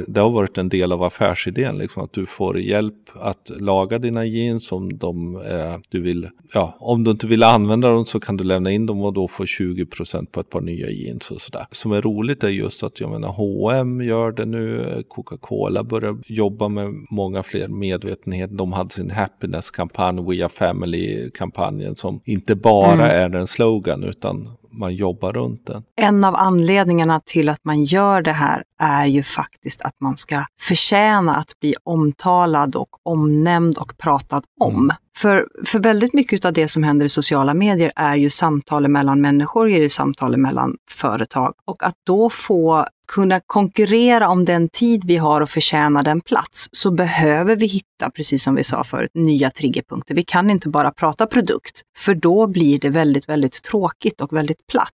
det 0.06 0.20
har 0.20 0.30
varit 0.30 0.58
en 0.58 0.68
del 0.68 0.92
av 0.92 1.02
affärsidén, 1.02 1.78
liksom, 1.78 2.04
att 2.04 2.12
du 2.12 2.26
får 2.26 2.60
hjälp 2.60 2.94
att 3.14 3.50
laga 3.60 3.98
dina 3.98 4.24
jeans 4.24 4.72
om 4.72 4.98
de, 4.98 5.36
eh, 5.36 5.76
du 5.88 6.00
vill, 6.00 6.28
ja, 6.54 6.76
om 6.80 7.04
du 7.04 7.10
inte 7.10 7.26
vill 7.26 7.42
använda 7.42 7.88
dem 7.88 8.04
så 8.04 8.20
kan 8.20 8.36
du 8.36 8.44
lämna 8.44 8.70
in 8.70 8.86
dem 8.86 9.00
och 9.00 9.12
då 9.12 9.28
få 9.28 9.44
20% 9.44 10.32
på 10.32 10.40
ett 10.40 10.50
par 10.50 10.60
nya 10.60 10.90
jeans 10.90 11.30
och 11.30 11.40
sådär. 11.40 11.66
Som 11.70 11.92
är 11.92 12.02
roligt 12.02 12.44
är 12.44 12.48
just 12.48 12.82
att 12.82 13.00
jag 13.00 13.10
menar 13.10 13.28
H&M 13.28 14.00
gör 14.00 14.32
det 14.32 14.44
nu, 14.44 15.04
Coca-Cola 15.08 15.84
börjar 15.84 16.18
jobba 16.26 16.68
med 16.68 16.94
många 17.10 17.42
fler 17.42 17.68
medvetenhet. 17.68 18.50
De 18.52 18.72
hade 18.72 18.90
sin 18.90 19.10
happiness-kampanj, 19.50 20.20
We 20.20 20.44
Are 20.44 20.48
Family-kampanjen 20.48 21.96
som 21.96 22.20
inte 22.24 22.54
bara 22.54 22.92
mm. 22.92 23.34
är 23.34 23.38
en 23.38 23.46
slogan 23.46 24.04
utan 24.04 24.48
man 24.72 24.94
jobbar 24.94 25.32
runt 25.32 25.66
den. 25.66 25.82
En 25.96 26.24
av 26.24 26.34
anledningarna 26.34 27.20
till 27.24 27.48
att 27.48 27.64
man 27.64 27.84
gör 27.84 28.22
det 28.22 28.32
här 28.32 28.62
är 28.78 29.06
ju 29.06 29.22
faktiskt 29.22 29.82
att 29.82 29.94
man 30.00 30.16
ska 30.16 30.44
förtjäna 30.60 31.36
att 31.36 31.60
bli 31.60 31.74
omtalad 31.84 32.76
och 32.76 32.88
omnämnd 33.02 33.78
och 33.78 33.98
pratad 33.98 34.44
om. 34.60 34.74
Mm. 34.74 34.96
För, 35.22 35.48
för 35.66 35.78
väldigt 35.78 36.14
mycket 36.14 36.44
av 36.44 36.52
det 36.52 36.68
som 36.68 36.82
händer 36.82 37.06
i 37.06 37.08
sociala 37.08 37.54
medier 37.54 37.92
är 37.96 38.16
ju 38.16 38.30
samtal 38.30 38.88
mellan 38.88 39.20
människor, 39.20 39.70
är 39.70 39.80
ju 39.80 39.88
samtal 39.88 40.36
mellan 40.36 40.76
företag. 40.90 41.54
Och 41.64 41.82
att 41.82 41.94
då 42.06 42.30
få 42.30 42.86
kunna 43.08 43.40
konkurrera 43.46 44.28
om 44.28 44.44
den 44.44 44.68
tid 44.68 45.04
vi 45.06 45.16
har 45.16 45.40
och 45.40 45.50
förtjäna 45.50 46.02
den 46.02 46.20
plats 46.20 46.68
så 46.72 46.90
behöver 46.90 47.56
vi 47.56 47.66
hitta, 47.66 48.10
precis 48.14 48.42
som 48.42 48.54
vi 48.54 48.64
sa 48.64 48.84
förut, 48.84 49.10
nya 49.14 49.50
triggerpunkter. 49.50 50.14
Vi 50.14 50.22
kan 50.22 50.50
inte 50.50 50.68
bara 50.68 50.90
prata 50.90 51.26
produkt, 51.26 51.82
för 51.98 52.14
då 52.14 52.46
blir 52.46 52.78
det 52.78 52.88
väldigt, 52.88 53.28
väldigt 53.28 53.62
tråkigt 53.62 54.20
och 54.20 54.32
väldigt 54.32 54.66
platt. 54.66 54.90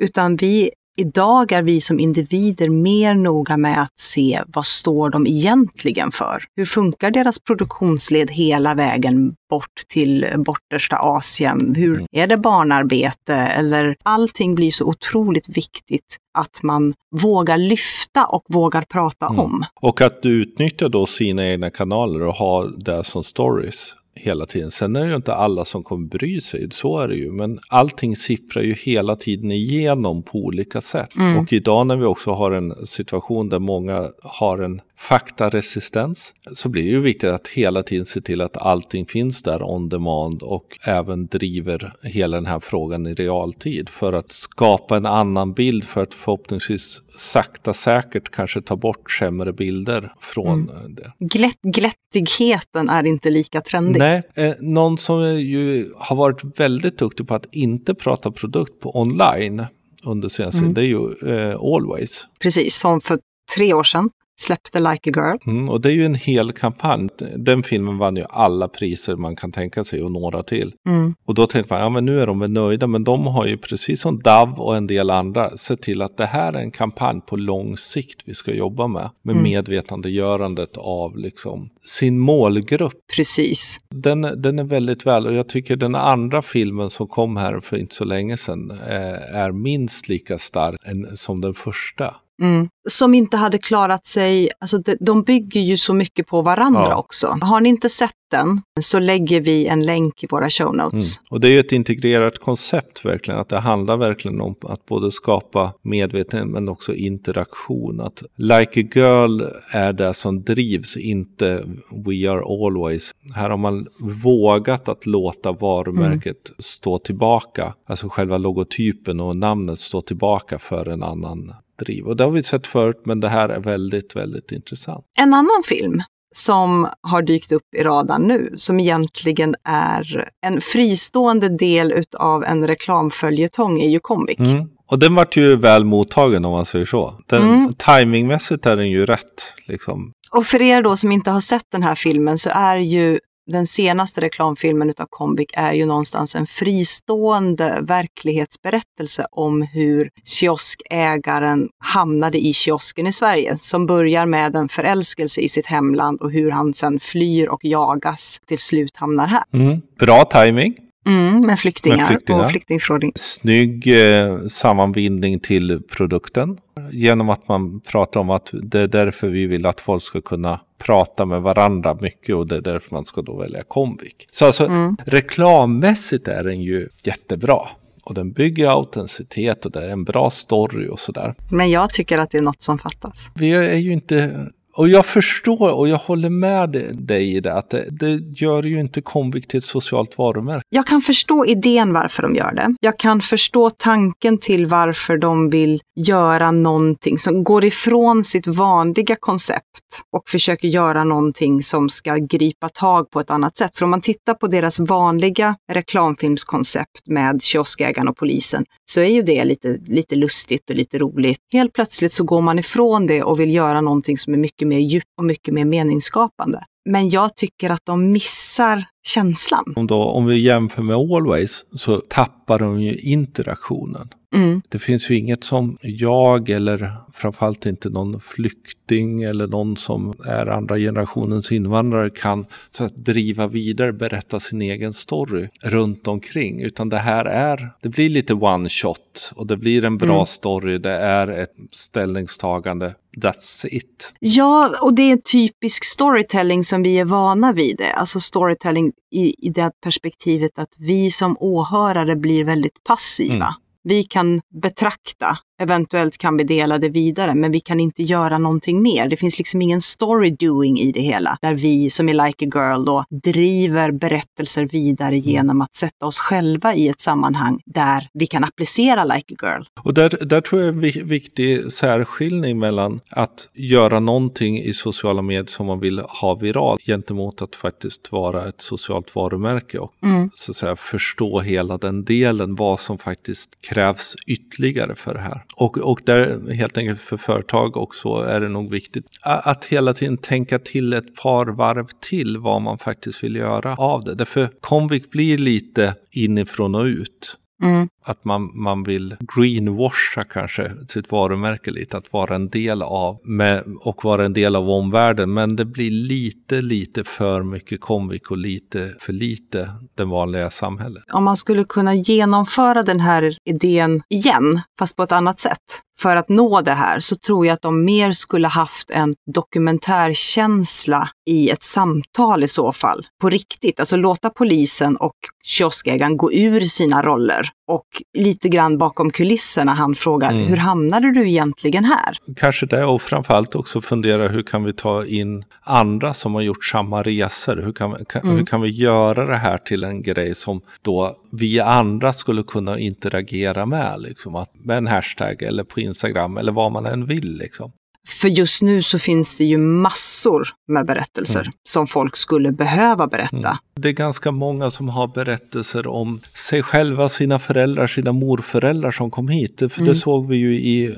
Utan 0.00 0.36
vi 0.36 0.70
Idag 0.96 1.52
är 1.52 1.62
vi 1.62 1.80
som 1.80 2.00
individer 2.00 2.68
mer 2.68 3.14
noga 3.14 3.56
med 3.56 3.82
att 3.82 3.98
se 3.98 4.42
vad 4.46 4.66
står 4.66 5.10
de 5.10 5.26
egentligen 5.26 6.10
för? 6.10 6.44
Hur 6.56 6.64
funkar 6.64 7.10
deras 7.10 7.38
produktionsled 7.38 8.30
hela 8.30 8.74
vägen 8.74 9.34
bort 9.50 9.82
till 9.88 10.26
bortersta 10.36 10.96
Asien? 10.96 11.74
Hur 11.76 11.94
mm. 11.94 12.06
är 12.12 12.26
det 12.26 12.36
barnarbete? 12.36 13.34
Eller 13.34 13.96
allting 14.02 14.54
blir 14.54 14.70
så 14.70 14.84
otroligt 14.84 15.48
viktigt 15.48 16.16
att 16.38 16.62
man 16.62 16.94
vågar 17.10 17.58
lyfta 17.58 18.26
och 18.26 18.44
vågar 18.48 18.82
prata 18.82 19.26
mm. 19.26 19.40
om. 19.40 19.64
Och 19.80 20.00
att 20.00 20.22
du 20.22 20.42
utnyttjar 20.42 20.88
då 20.88 21.06
sina 21.06 21.46
egna 21.46 21.70
kanaler 21.70 22.22
och 22.22 22.34
har 22.34 22.72
det 22.76 23.04
som 23.04 23.24
stories 23.24 23.94
hela 24.16 24.46
tiden. 24.46 24.70
Sen 24.70 24.96
är 24.96 25.04
det 25.04 25.08
ju 25.08 25.16
inte 25.16 25.34
alla 25.34 25.64
som 25.64 25.84
kommer 25.84 26.08
bry 26.08 26.40
sig, 26.40 26.68
så 26.70 26.98
är 26.98 27.08
det 27.08 27.14
ju. 27.14 27.32
Men 27.32 27.58
allting 27.68 28.16
sipprar 28.16 28.62
ju 28.62 28.74
hela 28.74 29.16
tiden 29.16 29.50
igenom 29.50 30.22
på 30.22 30.38
olika 30.38 30.80
sätt. 30.80 31.16
Mm. 31.16 31.38
Och 31.38 31.52
idag 31.52 31.86
när 31.86 31.96
vi 31.96 32.04
också 32.04 32.30
har 32.32 32.52
en 32.52 32.86
situation 32.86 33.48
där 33.48 33.58
många 33.58 34.10
har 34.22 34.58
en 34.58 34.80
faktaresistens 35.08 36.34
så 36.52 36.68
blir 36.68 36.82
det 36.82 36.88
ju 36.88 37.00
viktigt 37.00 37.30
att 37.30 37.48
hela 37.48 37.82
tiden 37.82 38.04
se 38.04 38.20
till 38.20 38.40
att 38.40 38.56
allting 38.56 39.06
finns 39.06 39.42
där 39.42 39.62
on 39.62 39.88
demand 39.88 40.42
och 40.42 40.78
även 40.84 41.26
driver 41.26 41.92
hela 42.02 42.36
den 42.36 42.46
här 42.46 42.60
frågan 42.60 43.06
i 43.06 43.14
realtid 43.14 43.88
för 43.88 44.12
att 44.12 44.32
skapa 44.32 44.96
en 44.96 45.06
annan 45.06 45.52
bild 45.52 45.84
för 45.84 46.02
att 46.02 46.14
förhoppningsvis 46.14 47.02
sakta 47.16 47.74
säkert 47.74 48.30
kanske 48.30 48.62
ta 48.62 48.76
bort 48.76 49.10
sämre 49.10 49.52
bilder 49.52 50.12
från 50.20 50.70
mm. 50.70 50.94
det. 50.94 51.12
Glätt, 51.18 51.62
glättigheten 51.62 52.88
är 52.88 53.06
inte 53.06 53.30
lika 53.30 53.60
trendig. 53.60 53.98
Nej, 53.98 54.22
eh, 54.34 54.54
någon 54.60 54.98
som 54.98 55.40
ju 55.40 55.92
har 55.96 56.16
varit 56.16 56.60
väldigt 56.60 56.98
duktig 56.98 57.28
på 57.28 57.34
att 57.34 57.46
inte 57.52 57.94
prata 57.94 58.30
produkt 58.30 58.80
på 58.80 59.00
online 59.00 59.66
under 60.04 60.28
senaste, 60.28 60.58
mm. 60.58 60.74
det 60.74 60.80
är 60.80 60.86
ju 60.86 61.12
eh, 61.34 61.56
Always. 61.60 62.26
Precis, 62.40 62.76
som 62.76 63.00
för 63.00 63.18
tre 63.56 63.74
år 63.74 63.82
sedan 63.82 64.10
släppte 64.44 64.80
Like 64.80 65.10
a 65.10 65.12
Girl. 65.16 65.52
Mm, 65.56 65.68
och 65.68 65.80
det 65.80 65.88
är 65.88 65.92
ju 65.92 66.06
en 66.06 66.14
hel 66.14 66.52
kampanj. 66.52 67.08
Den 67.36 67.62
filmen 67.62 67.98
vann 67.98 68.16
ju 68.16 68.24
alla 68.30 68.68
priser 68.68 69.16
man 69.16 69.36
kan 69.36 69.52
tänka 69.52 69.84
sig 69.84 70.02
och 70.02 70.12
några 70.12 70.42
till. 70.42 70.72
Mm. 70.88 71.14
Och 71.26 71.34
då 71.34 71.46
tänkte 71.46 71.74
man, 71.74 71.82
ja 71.82 71.88
men 71.88 72.04
nu 72.04 72.20
är 72.20 72.26
de 72.26 72.38
väl 72.38 72.50
nöjda, 72.50 72.86
men 72.86 73.04
de 73.04 73.26
har 73.26 73.46
ju 73.46 73.56
precis 73.56 74.00
som 74.00 74.22
DAV 74.22 74.60
och 74.60 74.76
en 74.76 74.86
del 74.86 75.10
andra 75.10 75.56
sett 75.56 75.82
till 75.82 76.02
att 76.02 76.16
det 76.16 76.26
här 76.26 76.52
är 76.52 76.58
en 76.58 76.70
kampanj 76.70 77.20
på 77.20 77.36
lång 77.36 77.76
sikt 77.76 78.22
vi 78.24 78.34
ska 78.34 78.54
jobba 78.54 78.86
med. 78.86 79.10
Med 79.24 79.32
mm. 79.32 79.42
medvetandegörandet 79.42 80.76
av 80.76 81.18
liksom 81.18 81.68
sin 81.80 82.18
målgrupp. 82.18 82.92
Precis. 83.16 83.80
Den, 83.90 84.20
den 84.36 84.58
är 84.58 84.64
väldigt 84.64 85.06
väl, 85.06 85.26
och 85.26 85.34
jag 85.34 85.48
tycker 85.48 85.76
den 85.76 85.94
andra 85.94 86.42
filmen 86.42 86.90
som 86.90 87.06
kom 87.08 87.36
här 87.36 87.60
för 87.60 87.76
inte 87.76 87.94
så 87.94 88.04
länge 88.04 88.36
sedan 88.36 88.70
eh, 88.70 89.36
är 89.36 89.52
minst 89.52 90.08
lika 90.08 90.38
stark 90.38 90.76
som 91.14 91.40
den 91.40 91.54
första. 91.54 92.14
Mm. 92.42 92.68
Som 92.88 93.14
inte 93.14 93.36
hade 93.36 93.58
klarat 93.58 94.06
sig, 94.06 94.50
alltså 94.60 94.78
de, 94.78 94.96
de 95.00 95.22
bygger 95.22 95.60
ju 95.60 95.76
så 95.76 95.94
mycket 95.94 96.26
på 96.26 96.42
varandra 96.42 96.86
ja. 96.88 96.96
också. 96.96 97.38
Har 97.40 97.60
ni 97.60 97.68
inte 97.68 97.88
sett 97.88 98.14
den 98.30 98.60
så 98.80 98.98
lägger 98.98 99.40
vi 99.40 99.66
en 99.66 99.82
länk 99.82 100.24
i 100.24 100.26
våra 100.30 100.50
show 100.50 100.76
notes. 100.76 101.18
Mm. 101.18 101.26
Och 101.30 101.40
det 101.40 101.48
är 101.48 101.52
ju 101.52 101.60
ett 101.60 101.72
integrerat 101.72 102.38
koncept 102.38 103.04
verkligen, 103.04 103.40
att 103.40 103.48
det 103.48 103.58
handlar 103.58 103.96
verkligen 103.96 104.40
om 104.40 104.56
att 104.62 104.86
både 104.86 105.10
skapa 105.10 105.72
medvetenhet 105.82 106.48
men 106.48 106.68
också 106.68 106.94
interaktion. 106.94 108.00
Att 108.00 108.22
Like 108.36 108.80
a 108.80 108.84
Girl 108.94 109.42
är 109.70 109.92
det 109.92 110.14
som 110.14 110.42
drivs, 110.42 110.96
inte 110.96 111.64
We 112.06 112.30
Are 112.30 112.66
Always. 112.66 113.12
Här 113.34 113.50
har 113.50 113.56
man 113.56 113.86
vågat 114.24 114.88
att 114.88 115.06
låta 115.06 115.52
varumärket 115.52 116.48
mm. 116.48 116.56
stå 116.58 116.98
tillbaka, 116.98 117.74
alltså 117.86 118.08
själva 118.08 118.38
logotypen 118.38 119.20
och 119.20 119.36
namnet 119.36 119.78
stå 119.78 120.00
tillbaka 120.00 120.58
för 120.58 120.88
en 120.88 121.02
annan 121.02 121.54
driv. 121.78 122.06
Och 122.06 122.16
det 122.16 122.24
har 122.24 122.30
vi 122.30 122.42
sett 122.42 122.66
förut, 122.66 123.02
men 123.04 123.20
det 123.20 123.28
här 123.28 123.48
är 123.48 123.60
väldigt, 123.60 124.16
väldigt 124.16 124.52
intressant. 124.52 125.04
En 125.18 125.34
annan 125.34 125.62
film 125.64 126.02
som 126.34 126.88
har 127.00 127.22
dykt 127.22 127.52
upp 127.52 127.74
i 127.76 127.82
radarn 127.82 128.22
nu, 128.22 128.54
som 128.56 128.80
egentligen 128.80 129.54
är 129.64 130.28
en 130.46 130.60
fristående 130.60 131.48
del 131.48 132.02
av 132.18 132.44
en 132.44 132.66
reklamföljetong, 132.66 133.80
är 133.80 133.88
ju 133.88 134.00
Comviq. 134.00 134.38
Mm. 134.38 134.68
Och 134.90 134.98
den 134.98 135.14
vart 135.14 135.36
ju 135.36 135.56
väl 135.56 135.84
mottagen 135.84 136.44
om 136.44 136.52
man 136.52 136.66
säger 136.66 136.86
så. 136.86 137.14
Den, 137.26 137.42
mm. 137.42 137.74
Timingmässigt 137.74 138.66
är 138.66 138.76
den 138.76 138.90
ju 138.90 139.06
rätt. 139.06 139.54
Liksom. 139.66 140.12
Och 140.30 140.46
för 140.46 140.62
er 140.62 140.82
då 140.82 140.96
som 140.96 141.12
inte 141.12 141.30
har 141.30 141.40
sett 141.40 141.66
den 141.72 141.82
här 141.82 141.94
filmen 141.94 142.38
så 142.38 142.50
är 142.50 142.76
ju 142.76 143.18
den 143.46 143.66
senaste 143.66 144.20
reklamfilmen 144.20 144.90
utav 144.90 145.06
Comviq 145.10 145.50
är 145.52 145.72
ju 145.72 145.86
någonstans 145.86 146.34
en 146.34 146.46
fristående 146.46 147.78
verklighetsberättelse 147.82 149.26
om 149.30 149.62
hur 149.62 150.10
kioskägaren 150.24 151.68
hamnade 151.78 152.38
i 152.38 152.52
kiosken 152.52 153.06
i 153.06 153.12
Sverige, 153.12 153.58
som 153.58 153.86
börjar 153.86 154.26
med 154.26 154.56
en 154.56 154.68
förälskelse 154.68 155.40
i 155.40 155.48
sitt 155.48 155.66
hemland 155.66 156.20
och 156.20 156.30
hur 156.30 156.50
han 156.50 156.74
sen 156.74 157.00
flyr 157.00 157.48
och 157.48 157.64
jagas 157.64 158.40
till 158.46 158.58
slut 158.58 158.96
hamnar 158.96 159.26
här. 159.26 159.42
Mm. 159.52 159.80
Bra 159.98 160.24
timing. 160.24 160.83
Mm, 161.06 161.46
med, 161.46 161.58
flyktingar 161.58 161.96
med 161.96 162.08
flyktingar 162.08 162.40
och 162.40 162.50
flyktingförordning. 162.50 163.12
Snygg 163.14 163.86
eh, 163.86 164.38
sammanbindning 164.46 165.40
till 165.40 165.82
produkten. 165.90 166.58
Genom 166.90 167.30
att 167.30 167.48
man 167.48 167.80
pratar 167.80 168.20
om 168.20 168.30
att 168.30 168.50
det 168.52 168.80
är 168.80 168.88
därför 168.88 169.28
vi 169.28 169.46
vill 169.46 169.66
att 169.66 169.80
folk 169.80 170.02
ska 170.02 170.20
kunna 170.20 170.60
prata 170.78 171.24
med 171.24 171.42
varandra 171.42 171.98
mycket 172.00 172.34
och 172.34 172.46
det 172.46 172.56
är 172.56 172.60
därför 172.60 172.94
man 172.94 173.04
ska 173.04 173.22
då 173.22 173.36
välja 173.36 173.62
Comvik. 173.62 174.28
Så 174.30 174.46
alltså 174.46 174.66
mm. 174.66 174.96
reklammässigt 175.06 176.28
är 176.28 176.44
den 176.44 176.62
ju 176.62 176.88
jättebra. 177.04 177.58
Och 178.04 178.14
den 178.14 178.32
bygger 178.32 178.68
autenticitet 178.68 179.66
och 179.66 179.72
det 179.72 179.86
är 179.86 179.90
en 179.90 180.04
bra 180.04 180.30
story 180.30 180.88
och 180.88 181.00
sådär. 181.00 181.34
Men 181.50 181.70
jag 181.70 181.92
tycker 181.92 182.18
att 182.18 182.30
det 182.30 182.38
är 182.38 182.42
något 182.42 182.62
som 182.62 182.78
fattas. 182.78 183.30
Vi 183.34 183.52
är 183.52 183.76
ju 183.76 183.92
inte 183.92 184.46
och 184.76 184.88
jag 184.88 185.06
förstår 185.06 185.70
och 185.70 185.88
jag 185.88 185.98
håller 185.98 186.30
med 186.30 186.70
dig 186.92 187.36
i 187.36 187.40
det, 187.40 187.54
att 187.54 187.70
det, 187.70 187.86
det 187.90 188.14
gör 188.40 188.62
ju 188.62 188.80
inte 188.80 189.02
Comvik 189.02 189.48
till 189.48 189.58
ett 189.58 189.64
socialt 189.64 190.18
varumärke. 190.18 190.62
Jag 190.68 190.86
kan 190.86 191.00
förstå 191.00 191.46
idén 191.46 191.92
varför 191.92 192.22
de 192.22 192.34
gör 192.34 192.54
det. 192.54 192.74
Jag 192.80 192.98
kan 192.98 193.20
förstå 193.20 193.70
tanken 193.70 194.38
till 194.38 194.66
varför 194.66 195.18
de 195.18 195.50
vill 195.50 195.80
göra 195.96 196.50
någonting 196.50 197.18
som 197.18 197.44
går 197.44 197.64
ifrån 197.64 198.24
sitt 198.24 198.46
vanliga 198.46 199.16
koncept 199.20 199.64
och 200.12 200.28
försöker 200.28 200.68
göra 200.68 201.04
någonting 201.04 201.62
som 201.62 201.88
ska 201.88 202.16
gripa 202.16 202.68
tag 202.68 203.10
på 203.10 203.20
ett 203.20 203.30
annat 203.30 203.58
sätt. 203.58 203.78
För 203.78 203.84
om 203.84 203.90
man 203.90 204.00
tittar 204.00 204.34
på 204.34 204.46
deras 204.46 204.78
vanliga 204.78 205.56
reklamfilmskoncept 205.72 207.06
med 207.06 207.42
kioskägaren 207.42 208.08
och 208.08 208.16
polisen 208.16 208.64
så 208.90 209.00
är 209.00 209.08
ju 209.08 209.22
det 209.22 209.44
lite, 209.44 209.78
lite 209.86 210.16
lustigt 210.16 210.70
och 210.70 210.76
lite 210.76 210.98
roligt. 210.98 211.38
Helt 211.52 211.72
plötsligt 211.72 212.12
så 212.12 212.24
går 212.24 212.40
man 212.40 212.58
ifrån 212.58 213.06
det 213.06 213.22
och 213.22 213.40
vill 213.40 213.54
göra 213.54 213.80
någonting 213.80 214.18
som 214.18 214.34
är 214.34 214.38
mycket 214.38 214.68
mer 214.68 214.78
djupt 214.78 215.06
och 215.18 215.24
mycket 215.24 215.54
mer 215.54 215.64
meningsskapande. 215.64 216.64
Men 216.90 217.08
jag 217.08 217.36
tycker 217.36 217.70
att 217.70 217.82
de 217.84 218.12
missar 218.12 218.84
känslan. 219.04 219.72
Om, 219.76 219.86
då, 219.86 220.02
om 220.02 220.26
vi 220.26 220.38
jämför 220.38 220.82
med 220.82 220.96
Always 220.96 221.64
så 221.72 221.96
tappar 221.96 222.58
de 222.58 222.82
ju 222.82 222.94
interaktionen. 222.94 224.08
Mm. 224.34 224.62
Det 224.68 224.78
finns 224.78 225.10
ju 225.10 225.18
inget 225.18 225.44
som 225.44 225.78
jag 225.82 226.50
eller 226.50 226.92
framförallt 227.12 227.66
inte 227.66 227.90
någon 227.90 228.20
flykting 228.20 229.22
eller 229.22 229.46
någon 229.46 229.76
som 229.76 230.14
är 230.24 230.46
andra 230.46 230.78
generationens 230.78 231.52
invandrare 231.52 232.10
kan 232.10 232.46
så 232.70 232.84
att 232.84 232.96
driva 232.96 233.46
vidare, 233.46 233.92
berätta 233.92 234.40
sin 234.40 234.62
egen 234.62 234.92
story 234.92 235.48
runt 235.62 236.08
omkring. 236.08 236.60
Utan 236.60 236.88
det 236.88 236.98
här 236.98 237.24
är, 237.24 237.70
det 237.82 237.88
blir 237.88 238.10
lite 238.10 238.34
one 238.34 238.68
shot 238.68 239.32
och 239.34 239.46
det 239.46 239.56
blir 239.56 239.84
en 239.84 239.98
bra 239.98 240.14
mm. 240.14 240.26
story, 240.26 240.78
det 240.78 240.96
är 240.96 241.28
ett 241.28 241.54
ställningstagande. 241.72 242.94
That's 243.16 243.66
it. 243.66 244.12
Ja, 244.20 244.74
och 244.82 244.94
det 244.94 245.02
är 245.02 245.12
en 245.12 245.22
typisk 245.22 245.84
storytelling 245.84 246.64
som 246.64 246.82
vi 246.82 246.98
är 246.98 247.04
vana 247.04 247.52
vid. 247.52 247.80
Alltså 247.96 248.20
storytelling 248.20 248.92
i, 249.10 249.46
i 249.46 249.50
det 249.50 249.70
perspektivet 249.80 250.58
att 250.58 250.74
vi 250.78 251.10
som 251.10 251.36
åhörare 251.40 252.16
blir 252.16 252.44
väldigt 252.44 252.84
passiva. 252.84 253.34
Mm. 253.34 253.54
Vi 253.84 254.04
kan 254.04 254.40
betrakta 254.62 255.38
Eventuellt 255.62 256.18
kan 256.18 256.36
vi 256.36 256.44
dela 256.44 256.78
det 256.78 256.88
vidare, 256.88 257.34
men 257.34 257.52
vi 257.52 257.60
kan 257.60 257.80
inte 257.80 258.02
göra 258.02 258.38
någonting 258.38 258.82
mer. 258.82 259.08
Det 259.08 259.16
finns 259.16 259.38
liksom 259.38 259.62
ingen 259.62 259.80
story 259.80 260.30
doing 260.30 260.78
i 260.78 260.92
det 260.92 261.00
hela, 261.00 261.38
där 261.42 261.54
vi 261.54 261.90
som 261.90 262.08
är 262.08 262.26
Like 262.26 262.46
a 262.46 262.50
Girl 262.54 262.84
då 262.84 263.04
driver 263.10 263.92
berättelser 263.92 264.64
vidare 264.64 265.18
genom 265.18 265.60
att 265.60 265.74
sätta 265.76 266.06
oss 266.06 266.18
själva 266.18 266.74
i 266.74 266.88
ett 266.88 267.00
sammanhang 267.00 267.60
där 267.66 268.08
vi 268.14 268.26
kan 268.26 268.44
applicera 268.44 269.04
Like 269.04 269.34
a 269.34 269.36
Girl. 269.42 269.62
Och 269.82 269.94
där, 269.94 270.24
där 270.24 270.40
tror 270.40 270.62
jag 270.62 270.68
är 270.68 270.98
en 271.00 271.08
viktig 271.08 271.72
särskiljning 271.72 272.58
mellan 272.58 273.00
att 273.10 273.48
göra 273.54 274.00
någonting 274.00 274.58
i 274.58 274.72
sociala 274.72 275.22
medier 275.22 275.44
som 275.46 275.66
man 275.66 275.80
vill 275.80 275.98
ha 275.98 276.34
viralt 276.34 276.82
gentemot 276.86 277.42
att 277.42 277.56
faktiskt 277.56 278.12
vara 278.12 278.48
ett 278.48 278.60
socialt 278.60 279.14
varumärke 279.14 279.78
och 279.78 279.92
mm. 280.02 280.30
så 280.34 280.52
att 280.52 280.56
säga 280.56 280.76
förstå 280.76 281.40
hela 281.40 281.78
den 281.78 282.04
delen, 282.04 282.54
vad 282.54 282.80
som 282.80 282.98
faktiskt 282.98 283.50
krävs 283.60 284.14
ytterligare 284.26 284.94
för 284.94 285.14
det 285.14 285.20
här. 285.20 285.43
Och, 285.56 285.78
och 285.78 286.00
där 286.04 286.52
helt 286.52 286.78
enkelt 286.78 287.00
för 287.00 287.16
företag 287.16 287.76
också 287.76 288.08
är 288.08 288.40
det 288.40 288.48
nog 288.48 288.70
viktigt 288.70 289.04
att 289.22 289.64
hela 289.64 289.94
tiden 289.94 290.16
tänka 290.16 290.58
till 290.58 290.92
ett 290.92 291.16
par 291.16 291.46
varv 291.46 291.86
till 292.00 292.38
vad 292.38 292.62
man 292.62 292.78
faktiskt 292.78 293.24
vill 293.24 293.36
göra 293.36 293.76
av 293.76 294.04
det. 294.04 294.14
Därför 294.14 294.50
Comvik 294.60 295.10
blir 295.10 295.38
lite 295.38 295.94
inifrån 296.10 296.74
och 296.74 296.84
ut. 296.84 297.38
Mm. 297.62 297.88
Att 298.04 298.24
man, 298.24 298.50
man 298.54 298.82
vill 298.82 299.16
greenwasha 299.36 300.22
kanske 300.30 300.72
sitt 300.88 301.12
varumärke 301.12 301.70
lite, 301.70 301.96
att 301.96 302.12
vara 302.12 302.34
en 302.34 302.48
del 302.48 302.82
av 302.82 303.20
med, 303.24 303.64
och 303.80 304.04
vara 304.04 304.24
en 304.24 304.32
del 304.32 304.56
av 304.56 304.70
omvärlden. 304.70 305.34
Men 305.34 305.56
det 305.56 305.64
blir 305.64 305.90
lite, 305.90 306.62
lite 306.62 307.04
för 307.04 307.42
mycket 307.42 307.80
komvik 307.80 308.30
och 308.30 308.38
lite 308.38 308.94
för 308.98 309.12
lite 309.12 309.70
det 309.94 310.04
vanliga 310.04 310.50
samhället. 310.50 311.02
Om 311.12 311.24
man 311.24 311.36
skulle 311.36 311.64
kunna 311.64 311.94
genomföra 311.94 312.82
den 312.82 313.00
här 313.00 313.36
idén 313.44 314.02
igen, 314.08 314.60
fast 314.78 314.96
på 314.96 315.02
ett 315.02 315.12
annat 315.12 315.40
sätt, 315.40 315.83
för 316.00 316.16
att 316.16 316.28
nå 316.28 316.60
det 316.60 316.72
här 316.72 317.00
så 317.00 317.16
tror 317.16 317.46
jag 317.46 317.54
att 317.54 317.62
de 317.62 317.84
mer 317.84 318.12
skulle 318.12 318.48
haft 318.48 318.90
en 318.90 319.14
dokumentärkänsla 319.34 321.08
i 321.26 321.50
ett 321.50 321.62
samtal 321.62 322.44
i 322.44 322.48
så 322.48 322.72
fall, 322.72 323.06
på 323.20 323.30
riktigt. 323.30 323.80
Alltså 323.80 323.96
låta 323.96 324.30
polisen 324.30 324.96
och 324.96 325.16
kioskägaren 325.44 326.16
gå 326.16 326.32
ur 326.32 326.60
sina 326.60 327.02
roller 327.02 327.50
och 327.68 327.86
lite 328.18 328.48
grann 328.48 328.78
bakom 328.78 329.10
kulisserna 329.10 329.72
han 329.74 329.94
frågar, 329.94 330.30
Mm. 330.32 330.46
hur 330.46 330.56
hamnade 330.56 331.12
du 331.12 331.28
egentligen 331.28 331.84
här? 331.84 332.16
Kanske 332.36 332.66
det 332.66 332.84
och 332.84 333.02
framförallt 333.02 333.54
också 333.54 333.80
fundera 333.80 334.28
hur 334.28 334.42
kan 334.42 334.64
vi 334.64 334.72
ta 334.72 335.04
in 335.06 335.44
andra 335.62 336.14
som 336.14 336.34
har 336.34 336.42
gjort 336.42 336.64
samma 336.64 337.02
resor? 337.02 337.56
Hur 337.56 337.72
kan, 337.72 338.04
kan, 338.08 338.22
Mm. 338.22 338.36
hur 338.36 338.46
kan 338.46 338.60
vi 338.60 338.68
göra 338.70 339.26
det 339.26 339.36
här 339.36 339.58
till 339.58 339.84
en 339.84 340.02
grej 340.02 340.34
som 340.34 340.60
då 340.82 341.16
vi 341.32 341.60
andra 341.60 342.12
skulle 342.12 342.42
kunna 342.42 342.78
interagera 342.78 343.66
med? 343.66 344.00
Liksom, 344.00 344.34
att, 344.36 344.50
med 344.64 344.76
en 344.78 344.86
hashtag 344.86 345.42
eller 345.42 345.64
på 345.64 345.80
Instagram 345.80 346.36
eller 346.36 346.52
vad 346.52 346.72
man 346.72 346.86
än 346.86 347.06
vill. 347.06 347.38
Liksom. 347.38 347.72
För 348.08 348.28
just 348.28 348.62
nu 348.62 348.82
så 348.82 348.98
finns 348.98 349.36
det 349.36 349.44
ju 349.44 349.58
massor 349.58 350.48
med 350.68 350.86
berättelser 350.86 351.40
Mm. 351.40 351.52
som 351.68 351.86
folk 351.86 352.16
skulle 352.16 352.52
behöva 352.52 353.06
berätta. 353.06 353.36
Mm. 353.36 353.56
Det 353.80 353.88
är 353.88 353.92
ganska 353.92 354.30
många 354.32 354.70
som 354.70 354.88
har 354.88 355.06
berättelser 355.08 355.86
om 355.86 356.20
sig 356.32 356.62
själva, 356.62 357.08
sina 357.08 357.38
föräldrar, 357.38 357.86
sina 357.86 358.12
morföräldrar 358.12 358.90
som 358.90 359.10
kom 359.10 359.28
hit. 359.28 359.58
För 359.58 359.76
Mm. 359.76 359.84
det 359.84 359.94
såg 359.94 360.28
vi 360.28 360.36
ju 360.36 360.54
i 360.60 360.84
eh, 360.86 360.92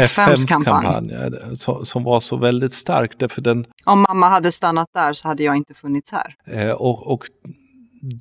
FMs 0.00 0.18
FMs 0.18 0.44
kampanj. 0.44 0.84
kampanj, 0.84 1.12
eh, 1.12 1.54
som 1.82 2.04
var 2.04 2.20
så 2.20 2.36
väldigt 2.36 2.72
stark. 2.72 3.12
Därför 3.18 3.40
den 3.42 3.66
Om 3.84 4.00
mamma 4.08 4.28
hade 4.28 4.52
stannat 4.52 4.88
där 4.94 5.12
så 5.12 5.28
hade 5.28 5.42
jag 5.42 5.56
inte 5.56 5.74
funnits 5.74 6.12
här. 6.12 6.34
Eh, 6.46 6.70
och, 6.70 7.06
och 7.12 7.24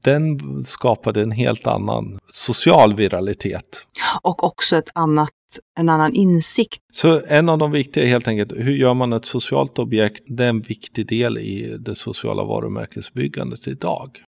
den 0.03 0.39
skapade 0.65 1.21
en 1.21 1.31
helt 1.31 1.67
annan 1.67 2.19
social 2.31 2.95
viralitet. 2.95 3.87
Och 4.21 4.43
också 4.43 4.75
ett 4.75 4.89
annat, 4.95 5.29
en 5.79 5.89
annan 5.89 6.13
insikt. 6.13 6.81
Så 6.93 7.21
en 7.27 7.49
av 7.49 7.57
de 7.57 7.71
viktiga 7.71 8.03
är 8.03 8.07
helt 8.07 8.27
enkelt, 8.27 8.51
hur 8.55 8.71
gör 8.77 8.93
man 8.93 9.13
ett 9.13 9.25
socialt 9.25 9.79
objekt? 9.79 10.23
Det 10.27 10.43
är 10.45 10.49
en 10.49 10.61
viktig 10.61 11.07
del 11.07 11.37
i 11.37 11.77
det 11.79 11.95
sociala 11.95 12.43
varumärkesbyggandet 12.43 13.67
idag. 13.67 14.23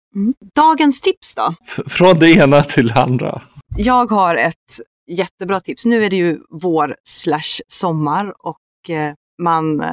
Dagens 0.57 1.00
tips 1.00 1.35
då? 1.35 1.54
F- 1.66 1.81
från 1.87 2.18
det 2.18 2.31
ena 2.31 2.62
till 2.62 2.87
det 2.87 3.00
andra. 3.02 3.42
Jag 3.76 4.11
har 4.11 4.37
ett 4.37 4.54
jättebra 5.11 5.61
tips. 5.61 5.87
Nu 5.87 6.04
är 6.04 6.11
det 6.11 6.16
ju 6.16 6.38
vår 6.50 6.96
slash 7.09 7.61
sommar 7.68 8.35
och 8.46 8.90
eh, 8.90 9.12
man, 9.42 9.81
eh, 9.81 9.88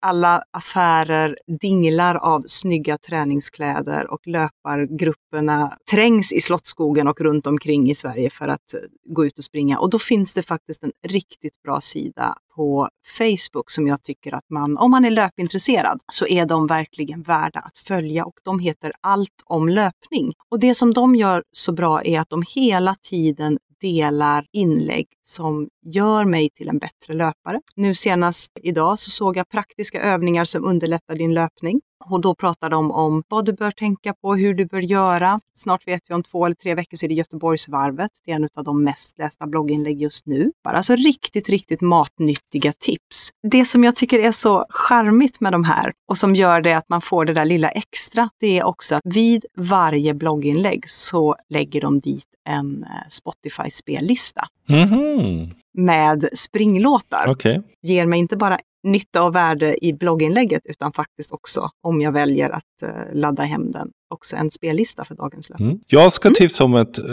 alla 0.00 0.42
affärer 0.50 1.36
dinglar 1.60 2.14
av 2.14 2.44
snygga 2.46 2.98
träningskläder 2.98 4.10
och 4.10 4.26
löpargrupperna 4.26 5.78
trängs 5.90 6.32
i 6.32 6.40
Slottsskogen 6.40 7.08
och 7.08 7.20
runt 7.20 7.46
omkring 7.46 7.90
i 7.90 7.94
Sverige 7.94 8.30
för 8.30 8.48
att 8.48 8.74
eh, 8.74 8.80
gå 9.04 9.26
ut 9.26 9.38
och 9.38 9.44
springa. 9.44 9.78
Och 9.78 9.90
då 9.90 9.98
finns 9.98 10.34
det 10.34 10.42
faktiskt 10.42 10.84
en 10.84 10.92
riktigt 11.02 11.62
bra 11.62 11.80
sida 11.80 12.34
på 12.58 12.88
Facebook 13.18 13.70
som 13.70 13.86
jag 13.86 14.02
tycker 14.02 14.34
att 14.34 14.50
man, 14.50 14.78
om 14.78 14.90
man 14.90 15.04
är 15.04 15.10
löpintresserad, 15.10 16.00
så 16.12 16.26
är 16.26 16.46
de 16.46 16.66
verkligen 16.66 17.22
värda 17.22 17.60
att 17.60 17.78
följa 17.78 18.24
och 18.24 18.34
de 18.44 18.58
heter 18.58 18.92
Allt 19.00 19.42
om 19.44 19.68
löpning. 19.68 20.32
Och 20.50 20.60
det 20.60 20.74
som 20.74 20.94
de 20.94 21.14
gör 21.14 21.42
så 21.52 21.72
bra 21.72 22.02
är 22.02 22.20
att 22.20 22.30
de 22.30 22.44
hela 22.54 22.94
tiden 22.94 23.58
delar 23.80 24.46
inlägg 24.52 25.06
som 25.22 25.68
gör 25.86 26.24
mig 26.24 26.50
till 26.50 26.68
en 26.68 26.78
bättre 26.78 27.14
löpare. 27.14 27.60
Nu 27.76 27.94
senast 27.94 28.52
idag 28.62 28.98
så 28.98 29.10
såg 29.10 29.36
jag 29.36 29.48
praktiska 29.48 30.00
övningar 30.02 30.44
som 30.44 30.64
underlättar 30.64 31.14
din 31.14 31.34
löpning. 31.34 31.80
Och 32.04 32.20
då 32.20 32.34
pratar 32.34 32.70
de 32.70 32.90
om 32.90 33.22
vad 33.28 33.44
du 33.44 33.52
bör 33.52 33.70
tänka 33.70 34.14
på, 34.14 34.34
hur 34.34 34.54
du 34.54 34.66
bör 34.66 34.80
göra. 34.80 35.40
Snart 35.52 35.88
vet 35.88 36.02
vi 36.08 36.14
om 36.14 36.22
två 36.22 36.46
eller 36.46 36.54
tre 36.54 36.74
veckor 36.74 36.96
så 36.96 37.06
är 37.06 37.08
det 37.08 37.14
Göteborgsvarvet. 37.14 38.10
Det 38.24 38.30
är 38.32 38.36
en 38.36 38.48
av 38.54 38.64
de 38.64 38.84
mest 38.84 39.18
lästa 39.18 39.46
blogginlägg 39.46 40.02
just 40.02 40.26
nu. 40.26 40.52
Bara 40.64 40.76
Alltså 40.76 40.96
riktigt, 40.96 41.48
riktigt 41.48 41.80
matnyttiga 41.80 42.72
tips. 42.72 43.30
Det 43.42 43.64
som 43.64 43.84
jag 43.84 43.96
tycker 43.96 44.18
är 44.18 44.32
så 44.32 44.66
charmigt 44.68 45.40
med 45.40 45.52
de 45.52 45.64
här 45.64 45.92
och 46.08 46.18
som 46.18 46.34
gör 46.34 46.60
det 46.60 46.72
att 46.72 46.88
man 46.88 47.00
får 47.00 47.24
det 47.24 47.32
där 47.32 47.44
lilla 47.44 47.68
extra, 47.68 48.28
det 48.40 48.58
är 48.58 48.64
också 48.66 48.94
att 48.94 49.02
vid 49.04 49.44
varje 49.56 50.14
blogginlägg 50.14 50.90
så 50.90 51.36
lägger 51.48 51.80
de 51.80 52.00
dit 52.00 52.24
en 52.48 52.82
eh, 52.84 52.88
Spotify-spellista 53.10 54.48
Mhm, 54.68 55.54
med 55.74 56.28
springlåtar. 56.32 57.26
Okej. 57.28 57.62
Ger 57.82 58.06
mig 58.06 58.18
inte 58.18 58.36
bara 58.36 58.58
nytta 58.84 59.22
och 59.22 59.34
värde 59.34 59.84
i 59.84 59.92
blogginlägget 59.92 60.62
utan 60.66 60.92
faktiskt 60.92 61.32
också, 61.32 61.70
om 61.82 62.00
jag 62.00 62.12
väljer 62.12 62.50
att 62.50 62.82
eh, 62.82 63.14
ladda 63.14 63.42
hem 63.42 63.72
den, 63.72 63.90
också 64.08 64.36
en 64.36 64.50
spellista 64.50 65.04
för 65.04 65.14
dagens 65.14 65.50
löp. 65.50 65.60
Mm. 65.60 65.78
Jag 65.86 66.12
ska 66.12 66.30
tipsa 66.30 66.64
om 66.64 66.74
ett 66.74 66.98
eh, 66.98 67.04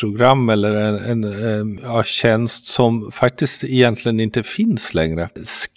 program 0.00 0.48
eller 0.48 0.74
en, 0.74 1.24
en 1.24 1.24
eh, 1.24 1.82
ja, 1.82 2.02
tjänst 2.02 2.66
som 2.66 3.12
faktiskt 3.12 3.64
egentligen 3.64 4.20
inte 4.20 4.42
finns 4.42 4.94
längre. 4.94 5.28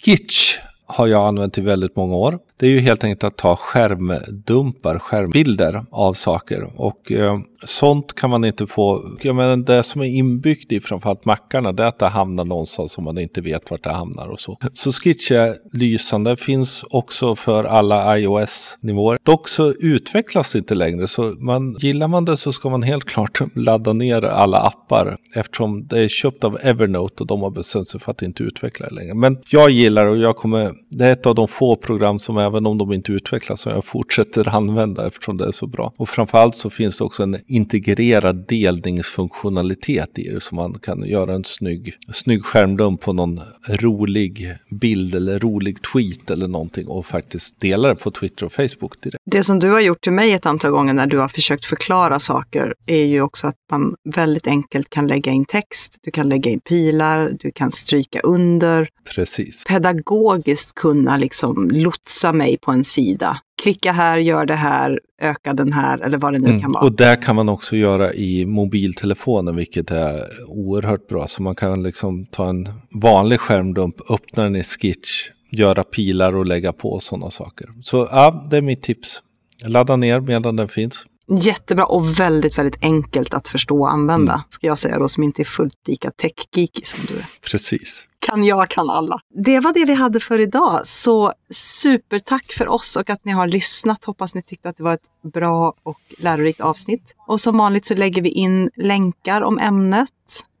Skitch 0.04 0.58
har 0.86 1.06
jag 1.06 1.26
använt 1.26 1.58
i 1.58 1.60
väldigt 1.60 1.96
många 1.96 2.16
år. 2.16 2.38
Det 2.58 2.66
är 2.66 2.70
ju 2.70 2.80
helt 2.80 3.04
enkelt 3.04 3.24
att 3.24 3.36
ta 3.36 3.56
skärmdumpar, 3.56 4.98
skärmbilder 4.98 5.84
av 5.90 6.14
saker. 6.14 6.70
Och 6.76 7.12
eh, 7.12 7.38
sånt 7.64 8.14
kan 8.14 8.30
man 8.30 8.44
inte 8.44 8.66
få. 8.66 9.04
Jag 9.22 9.36
menar, 9.36 9.56
det 9.56 9.82
som 9.82 10.00
är 10.00 10.06
inbyggt 10.06 10.72
i 10.72 10.80
framförallt 10.80 11.24
mackarna 11.24 11.72
det 11.72 11.82
är 11.82 11.86
att 11.86 11.98
det 11.98 12.06
hamnar 12.06 12.44
någonstans 12.44 12.92
som 12.92 13.04
man 13.04 13.18
inte 13.18 13.40
vet 13.40 13.70
vart 13.70 13.84
det 13.84 13.92
hamnar 13.92 14.28
och 14.28 14.40
så. 14.40 14.58
Så 14.72 14.92
Skitch 14.92 15.30
är 15.30 15.56
lysande, 15.72 16.36
finns 16.36 16.84
också 16.90 17.36
för 17.36 17.64
alla 17.64 18.18
iOS-nivåer. 18.18 19.18
Dock 19.22 19.48
så 19.48 19.72
utvecklas 19.72 20.52
det 20.52 20.58
inte 20.58 20.74
längre, 20.74 21.08
så 21.08 21.22
man, 21.22 21.76
gillar 21.80 22.08
man 22.08 22.24
det 22.24 22.36
så 22.36 22.52
ska 22.52 22.68
man 22.68 22.82
helt 22.82 23.04
klart 23.04 23.40
ladda 23.54 23.92
ner 23.92 24.22
alla 24.22 24.58
appar 24.58 25.16
eftersom 25.34 25.86
det 25.86 26.00
är 26.00 26.08
köpt 26.08 26.44
av 26.44 26.58
Evernote 26.62 27.22
och 27.22 27.26
de 27.26 27.42
har 27.42 27.50
bestämt 27.50 27.88
sig 27.88 28.00
för 28.00 28.10
att 28.10 28.22
inte 28.22 28.42
utveckla 28.42 28.88
det 28.88 28.94
längre. 28.94 29.14
Men 29.14 29.38
jag 29.50 29.70
gillar 29.70 30.06
och 30.06 30.16
jag 30.16 30.36
kommer, 30.36 30.72
det 30.90 31.06
är 31.06 31.12
ett 31.12 31.26
av 31.26 31.34
de 31.34 31.48
få 31.48 31.76
program 31.76 32.18
som 32.18 32.38
även 32.38 32.66
om 32.66 32.78
de 32.78 32.92
inte 32.92 33.12
utvecklas 33.12 33.60
så 33.60 33.68
jag 33.68 33.84
fortsätter 33.84 34.48
använda 34.48 35.06
eftersom 35.06 35.36
det 35.36 35.46
är 35.46 35.52
så 35.52 35.66
bra. 35.66 35.92
Och 35.96 36.08
framförallt 36.08 36.56
så 36.56 36.70
finns 36.70 36.98
det 36.98 37.04
också 37.04 37.22
en 37.22 37.36
integrerad 37.46 38.46
delningsfunktionalitet 38.48 40.18
i 40.18 40.30
det 40.30 40.42
så 40.42 40.54
man 40.54 40.78
kan 40.78 41.02
göra 41.08 41.34
en 41.34 41.44
snygg, 41.44 41.92
snygg 42.12 42.44
skärmdump 42.44 43.00
på 43.00 43.12
någon 43.12 43.40
rolig 43.68 44.56
bild 44.70 45.14
eller 45.14 45.38
rolig 45.38 45.78
tweet 45.92 46.30
eller 46.30 46.48
någonting 46.48 46.88
och 46.88 47.06
faktiskt 47.06 47.60
dela 47.60 47.88
det 47.88 47.94
på 47.94 48.10
Twitter 48.10 48.46
och 48.46 48.52
Facebook 48.52 49.02
direkt. 49.02 49.22
Det 49.30 49.44
som 49.44 49.58
du 49.58 49.70
har 49.70 49.80
gjort 49.80 50.02
till 50.02 50.12
mig 50.12 50.32
ett 50.32 50.46
antal 50.46 50.70
gånger 50.70 50.94
när 50.94 51.06
du 51.06 51.18
har 51.18 51.28
försökt 51.28 51.64
förklara 51.64 52.18
saker 52.18 52.74
är 52.86 53.04
ju 53.04 53.22
också 53.22 53.46
att 53.46 53.56
man 53.70 53.94
väldigt 54.14 54.46
enkelt 54.46 54.90
kan 54.90 55.06
lägga 55.06 55.32
in 55.32 55.44
text, 55.44 55.98
du 56.02 56.10
kan 56.10 56.28
lägga 56.28 56.50
in 56.50 56.60
pilar, 56.60 57.36
du 57.40 57.50
kan 57.50 57.72
stryka 57.72 58.20
under, 58.20 58.88
Precis. 59.14 59.64
pedagogiskt 59.68 60.63
kunna 60.72 61.16
liksom 61.16 61.70
lotsa 61.70 62.32
mig 62.32 62.58
på 62.58 62.70
en 62.70 62.84
sida. 62.84 63.38
Klicka 63.62 63.92
här, 63.92 64.18
gör 64.18 64.46
det 64.46 64.54
här, 64.54 65.00
öka 65.22 65.54
den 65.54 65.72
här 65.72 65.98
eller 65.98 66.18
vad 66.18 66.32
det 66.32 66.38
nu 66.38 66.46
kan 66.46 66.56
Mm. 66.58 66.72
vara. 66.72 66.84
Och 66.84 66.92
det 66.92 67.16
kan 67.16 67.36
man 67.36 67.48
också 67.48 67.76
göra 67.76 68.14
i 68.14 68.46
mobiltelefonen, 68.46 69.56
vilket 69.56 69.90
är 69.90 70.24
oerhört 70.48 71.08
bra. 71.08 71.26
Så 71.26 71.42
man 71.42 71.54
kan 71.54 71.82
liksom 71.82 72.26
ta 72.26 72.48
en 72.48 72.68
vanlig 73.02 73.40
skärmdump, 73.40 74.10
öppna 74.10 74.42
den 74.42 74.56
i 74.56 74.62
Skitch, 74.62 75.10
göra 75.50 75.84
pilar 75.84 76.36
och 76.36 76.46
lägga 76.46 76.72
på 76.72 77.00
sådana 77.00 77.30
saker. 77.30 77.68
Så 77.82 78.08
ja, 78.10 78.46
det 78.50 78.56
är 78.56 78.62
mitt 78.62 78.82
tips. 78.82 79.22
Ladda 79.64 79.96
ner 79.96 80.20
medan 80.20 80.56
den 80.56 80.68
finns. 80.68 81.06
Jättebra 81.40 81.84
och 81.84 82.20
väldigt, 82.20 82.58
väldigt 82.58 82.84
enkelt 82.84 83.34
att 83.34 83.48
förstå 83.48 83.80
och 83.80 83.92
använda, 83.92 84.32
Mm. 84.32 84.44
ska 84.48 84.66
jag 84.66 84.78
säga 84.78 84.98
då, 84.98 85.08
som 85.08 85.22
inte 85.22 85.42
är 85.42 85.44
fullt 85.44 85.88
lika 85.88 86.10
tech-geeky 86.10 86.80
som 86.84 87.00
du 87.08 87.14
är. 87.20 87.24
Precis. 87.50 88.06
Kan 88.34 88.44
jag, 88.44 88.68
kan 88.68 88.90
alla. 88.90 89.20
Det 89.44 89.60
var 89.60 89.72
det 89.72 89.84
vi 89.84 89.94
hade 89.94 90.20
för 90.20 90.40
idag. 90.40 90.80
Så 90.84 91.32
supertack 91.50 92.52
för 92.52 92.68
oss 92.68 92.96
och 92.96 93.10
att 93.10 93.24
ni 93.24 93.32
har 93.32 93.46
lyssnat. 93.46 94.04
Hoppas 94.04 94.34
ni 94.34 94.42
tyckte 94.42 94.68
att 94.68 94.76
det 94.76 94.82
var 94.82 94.94
ett 94.94 95.30
bra 95.32 95.74
och 95.82 96.00
lärorikt 96.18 96.60
avsnitt. 96.60 97.16
Och 97.26 97.40
som 97.40 97.58
vanligt 97.58 97.86
så 97.86 97.94
lägger 97.94 98.22
vi 98.22 98.28
in 98.28 98.70
länkar 98.76 99.40
om 99.40 99.58
ämnet 99.58 100.10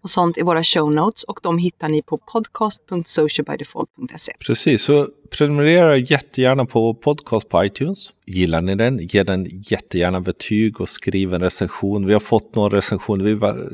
och 0.02 0.10
sånt 0.10 0.38
i 0.38 0.42
våra 0.42 0.62
show 0.62 0.92
notes 0.92 1.24
och 1.24 1.40
de 1.42 1.58
hittar 1.58 1.88
ni 1.88 2.02
på 2.02 2.18
podcast.socialbydefault.se. 2.18 4.32
Precis, 4.46 4.82
så 4.82 5.08
prenumerera 5.30 5.96
jättegärna 5.96 6.66
på 6.66 6.94
podcast 6.94 7.48
på 7.48 7.64
iTunes. 7.64 8.10
Gillar 8.26 8.60
ni 8.60 8.74
den, 8.74 8.98
ge 8.98 9.22
den 9.22 9.46
jättegärna 9.50 10.20
betyg 10.20 10.80
och 10.80 10.88
skriv 10.88 11.34
en 11.34 11.40
recension. 11.40 12.06
Vi 12.06 12.12
har 12.12 12.20
fått 12.20 12.54
några 12.54 12.76
recensioner. 12.76 13.24
Vi 13.24 13.34
var, 13.34 13.68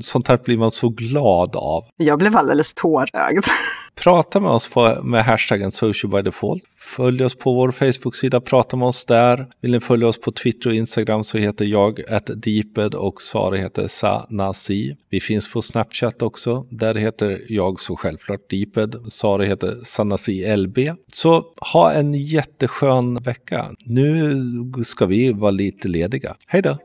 sånt 0.00 0.28
här 0.28 0.38
blir 0.44 0.58
man 0.58 0.70
så 0.70 0.88
glad 0.88 1.56
av. 1.56 1.84
Jag 1.96 2.18
blev 2.18 2.36
alldeles 2.36 2.74
tårögd. 2.74 3.44
Prata 3.94 4.40
med 4.40 4.50
oss 4.50 4.68
på, 4.68 4.98
med 5.02 5.24
hashtaggen 5.24 5.72
socialbydefault. 5.72 6.64
Följ 6.76 7.24
oss 7.24 7.34
på 7.34 7.54
vår 7.54 7.70
Facebook-sida, 7.70 8.40
prata 8.40 8.76
med 8.76 8.88
oss 8.88 9.04
där. 9.04 9.46
Vill 9.60 9.70
ni 9.70 9.80
följa 9.80 10.08
oss 10.08 10.20
på 10.20 10.32
Twitter 10.32 10.70
och 10.70 10.76
Instagram 10.76 11.24
så 11.24 11.38
heter 11.38 11.64
jag 11.64 12.00
Deeped 12.26 12.94
och 12.94 13.22
Sara 13.22 13.56
heter 13.56 13.88
Sanasi. 13.88 14.96
Vi 15.10 15.20
finns 15.20 15.52
på 15.52 15.62
Snapchat 15.62 16.22
också. 16.22 16.66
Där 16.70 16.94
heter 16.94 17.42
jag 17.48 17.80
så 17.80 17.96
självklart 17.96 18.50
Deeped. 18.50 18.96
Sara 19.08 19.44
heter 19.44 19.80
Sanasi 19.84 20.56
LB. 20.56 20.78
Så 21.12 21.44
ha 21.72 21.92
en 21.92 22.14
jätteskön 22.14 23.14
vecka. 23.14 23.70
Nu 23.84 24.36
ska 24.84 25.06
vi 25.06 25.32
vara 25.32 25.50
lite 25.50 25.88
lediga. 25.88 26.36
Hej 26.46 26.62
då! 26.62 26.78